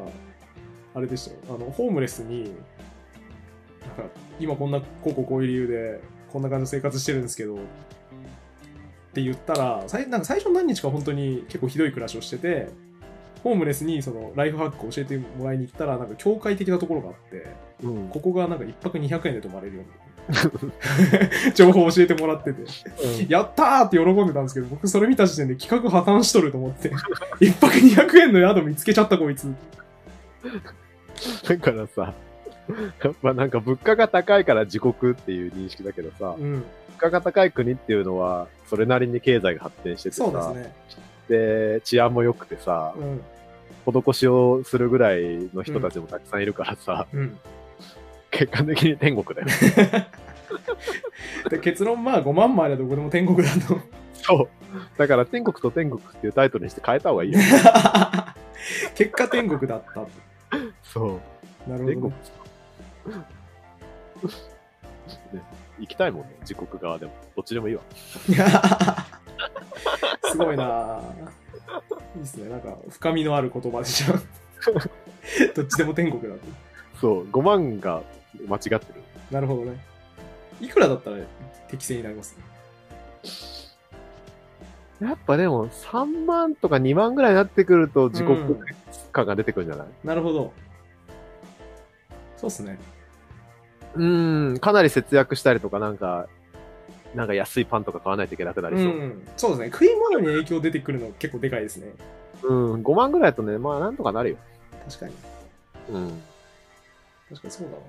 [0.96, 1.36] あれでしたよ。
[1.50, 6.00] あの、ホームレスに、なんか、今こんな、こうこうこういう理由で、
[6.32, 7.58] こんな感じの生活してるんですけど、っ
[9.12, 12.68] て言ったら、さいなんか最初何日か本当に結構ひどい暮らしをしてて、
[13.44, 17.46] ホームレスにそのライフハックを教えてもらいに行ったら、なんか教会的なところがあって、
[17.82, 18.08] うん。
[18.08, 19.82] ここがなんか一泊200円で泊まれるよ
[20.30, 22.62] うな 情報を教えてもらってて、
[23.28, 26.90] やったーって喜んでたんですけど、僕それ見た時点で企画破綻しとると思って、
[27.38, 29.46] 一泊200円の宿見つけちゃったこいつ。
[31.48, 32.14] だからさ、
[33.02, 36.64] やっぱなんか物価が高いから自国っていう認識だけどさ、物うん。
[36.98, 40.72] 価が高い国っていうのは、それなりに経済が発展しててさ、ですね。
[41.28, 43.20] で治安も良くてさ、うん。
[43.86, 47.38] 施しをするぐらいの人たちもたくさんいるからさ、うん。
[48.30, 49.48] 結果的に天国だよ。
[51.50, 53.78] で結論まあ5万もあればどこでも天国だと。
[54.14, 54.48] そう。
[54.98, 57.38] だから天国と天国っていうタイトルにして変えた方がいいよ。
[58.94, 60.08] 結果天国だったと。
[60.92, 61.20] そ
[61.66, 61.70] う。
[61.70, 62.14] なるほどね。
[65.32, 65.42] ね
[65.78, 67.12] 行きたいもんね、自国側でも。
[67.36, 67.82] どっちでもいいわ。
[70.30, 71.02] すごいなぁ
[72.16, 72.48] いいっすね。
[72.48, 74.14] なんか深みのある言葉でしょ。
[75.54, 76.40] どっちでも天国だと。
[77.00, 78.02] そう、5万が
[78.46, 78.82] 間違ってる。
[79.30, 79.78] なるほどね。
[80.60, 81.18] いくらだったら
[81.68, 82.36] 適正になります
[85.00, 88.56] やっぱでも、3万とか2万ぐらいになってくると、自国
[89.12, 90.52] 感が出てくるんじゃない、なるほど。
[92.36, 92.78] そうっすね。
[93.94, 96.28] うーん、かなり節約したりとか、なんか、
[97.14, 98.86] なんか安いパンとか買わないといけなくなりそう。
[98.86, 99.28] うん。
[99.36, 99.70] そうですね。
[99.72, 101.92] 食い物に影響出てくるの結構でかいですね。
[102.42, 104.36] うん、5万ぐらいだとね、まあなんとかなるよ。
[104.86, 105.14] 確かに。
[105.90, 106.22] うん。
[107.30, 107.82] 確かにそうだわ。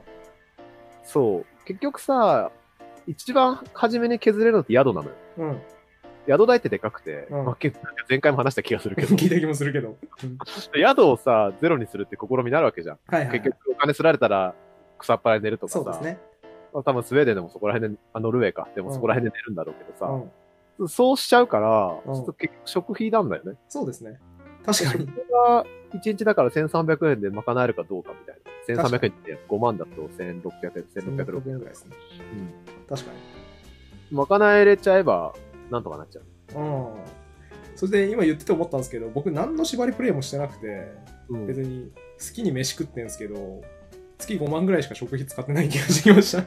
[1.04, 1.46] そう。
[1.66, 2.52] 結局さ、
[3.06, 5.10] 一番初めに削れるのって宿なのよ。
[5.38, 5.62] うん。
[6.28, 7.58] 宿代ってでかくて、うんまあ、
[8.10, 9.90] 前回も話した気がするけど、 聞いた気もするけど。
[9.90, 10.38] うん
[10.76, 13.00] 宿をさ、ゼロにするって試みになるわけじゃん。
[13.08, 13.42] はいはい、はい。
[13.42, 14.54] 結局お金すられたら
[15.00, 16.20] 草っぱらで寝るとかさ、そうですね。
[16.74, 18.68] まあ多分スウェーデンでもそこら辺で、あ、ノルウェーか。
[18.76, 20.06] でもそこら辺で寝るんだろうけどさ、
[20.80, 20.88] うん。
[20.90, 23.54] そうしちゃうから、うんちょっと結局食費なんだよね。
[23.70, 24.20] そうですね。
[24.66, 25.06] 確かに。
[25.06, 28.84] が1日だから1300円で賄えるかどうかみたいな。
[28.84, 30.44] 1300円って5万だと1600
[30.76, 30.84] 円、
[31.16, 31.96] 1660 1600円ぐらいですね。
[32.20, 32.88] うん。
[32.96, 33.18] 確かに。
[34.12, 35.34] 賄えれちゃえば、
[35.70, 36.60] なんとかなっちゃう。
[36.60, 36.94] うん。
[37.76, 40.92] それで今言ってて思ったんですけど、僕何の縛りプレイもしてなくて、
[41.30, 43.62] うん別に好きに飯食ってんですけど、
[44.18, 46.44] 月5万ぐらいしか食費使ってない気がしてきました。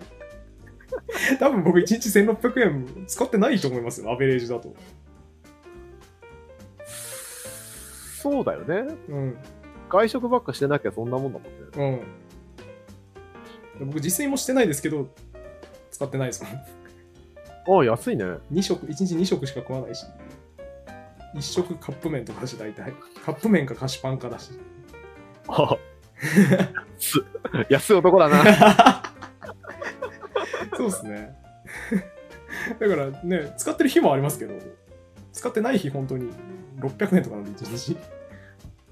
[1.38, 4.74] 多分僕1日1600円使ってないと思いますよ、アベレージだと。
[8.20, 8.94] そうだよね。
[9.08, 9.36] うん。
[9.88, 12.02] 外食ばっかしてなきゃそんなもんだもんね。
[13.78, 13.86] うん。
[13.86, 15.08] 僕自炊もしてないですけど、
[15.90, 16.52] 使ってないですもん。
[17.70, 18.24] ああ、安いね。
[18.52, 20.04] 2食、1日2食しか食わないし。
[21.36, 22.92] 1食カップ麺とかだし、大体。
[23.24, 24.50] カップ麺か菓子パンかだし。
[25.46, 25.76] あ
[26.98, 27.24] 安
[27.68, 28.44] 安い男だな。
[30.76, 31.36] そうですね。
[32.80, 34.54] だからね、使ってる日もありますけど、
[35.32, 36.28] 使ってない日、本当に
[36.80, 37.96] 600円とかなんで、1日。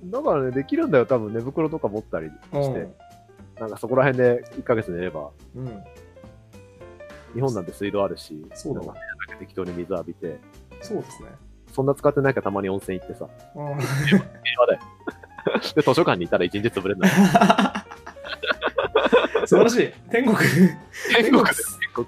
[0.05, 2.89] だからね、できるんだよ、多分寝袋とか持ったりして。
[3.59, 5.85] なんかそこら辺で1ヶ月寝れば、うん。
[7.29, 7.35] うん。
[7.35, 8.83] 日本なんて水道あるし、そうだ
[9.39, 10.39] 適当に水浴びて、
[10.81, 11.29] そうですね。
[11.73, 14.21] そんな使ってないからたまに温泉行ってさ、うん平
[14.61, 14.81] 和だよ。
[15.75, 17.15] で、図書館にいたら1日潰れんだよ。
[19.47, 19.93] 素晴らしい。
[20.11, 20.37] 天国。
[21.17, 21.45] 天国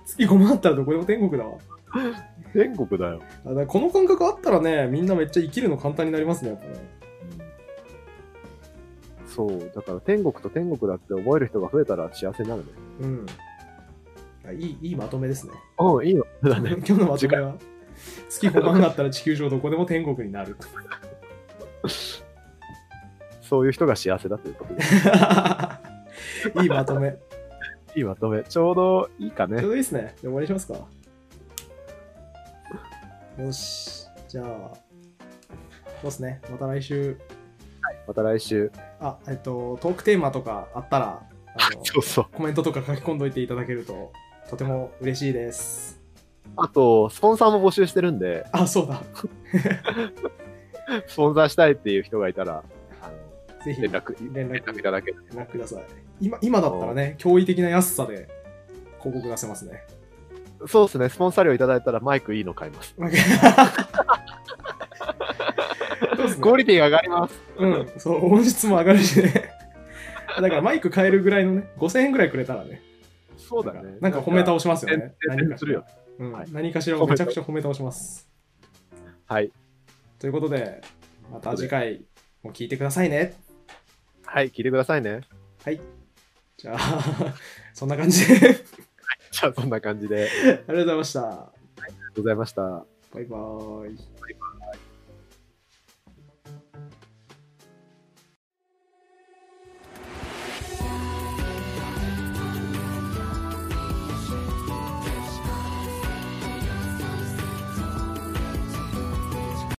[0.05, 1.57] 月5万あったらどこでも天国だわ。
[2.53, 3.21] 天国だよ。
[3.47, 6.73] あだこの感覚あったらね、みんなめっちゃ生きるの簡単になりますね、やっぱね。
[9.27, 12.69] そう、だから天国と天国だって思える人が増えたら幸せになるね。
[13.01, 13.27] うん。
[14.45, 15.53] あいい、いいまとめですね。
[15.79, 16.25] うん、いいの。
[16.43, 16.77] だね。
[16.87, 17.57] 今日のまとめは、
[18.29, 20.57] 月5万あったら地球上どこでも天国になる。
[23.43, 24.83] そういう人が幸せだということで。
[26.63, 27.19] いいまとめ。
[27.97, 28.45] いいまとめ。
[28.45, 29.71] ちょうどいいかねちょう。
[29.71, 30.01] どいいですね。
[30.01, 30.87] じゃあ終わりにしますか。
[33.43, 34.07] よし。
[34.29, 34.79] じゃあ、そ
[36.03, 36.41] うですね。
[36.51, 37.19] また来週。
[38.07, 38.71] また来週。
[39.01, 41.23] あ、えっと、トークテーマとかあったら、
[41.57, 42.27] あのそうそう。
[42.33, 44.13] コメントとか書き込んどいていただけると、
[44.51, 46.01] とても嬉しいです。
[46.57, 49.01] あと、スポンサーも募集してるんで、あ、そうだ。
[51.07, 52.65] スポンサーしたいっていう人がいたら、
[53.01, 53.13] あの
[53.65, 55.25] ぜひ連絡、連連絡絡いただける。
[55.33, 55.85] 連絡ください。
[56.21, 58.29] 今今だったらね、驚異的な安さで
[58.99, 59.85] 広告出せますね。
[60.67, 61.09] そうですね。
[61.09, 62.93] スポンサー料いただいたらマイクいいの買います。
[62.99, 63.17] そうで
[66.29, 67.41] すねクオリティが上がります。
[67.57, 69.53] うん、そう、音質も上がるしね。
[70.41, 72.83] だからマイク変えるぐらいのね、5000円ぐらいくれたらね、
[73.51, 73.99] そうだね。
[74.01, 75.15] なんか褒め倒しますよね。
[75.29, 75.85] 全何かしら然するよ。
[76.19, 78.29] うんはい何かしらをめちゃくちゃ褒め倒します。
[79.27, 79.51] はい。
[80.21, 80.81] ということで、
[81.33, 82.05] また次回
[82.45, 83.35] も聞いてくださいね。
[84.25, 85.23] はい、聞いてくださいね。
[85.65, 85.81] はい。
[86.57, 87.35] じゃあ、
[87.75, 88.39] そんな感じで、
[89.33, 90.29] じゃあ、そんな感じで。
[90.29, 91.61] ありがありがとうございました。
[92.15, 92.63] とうございました。
[93.13, 94.20] バイバーイ。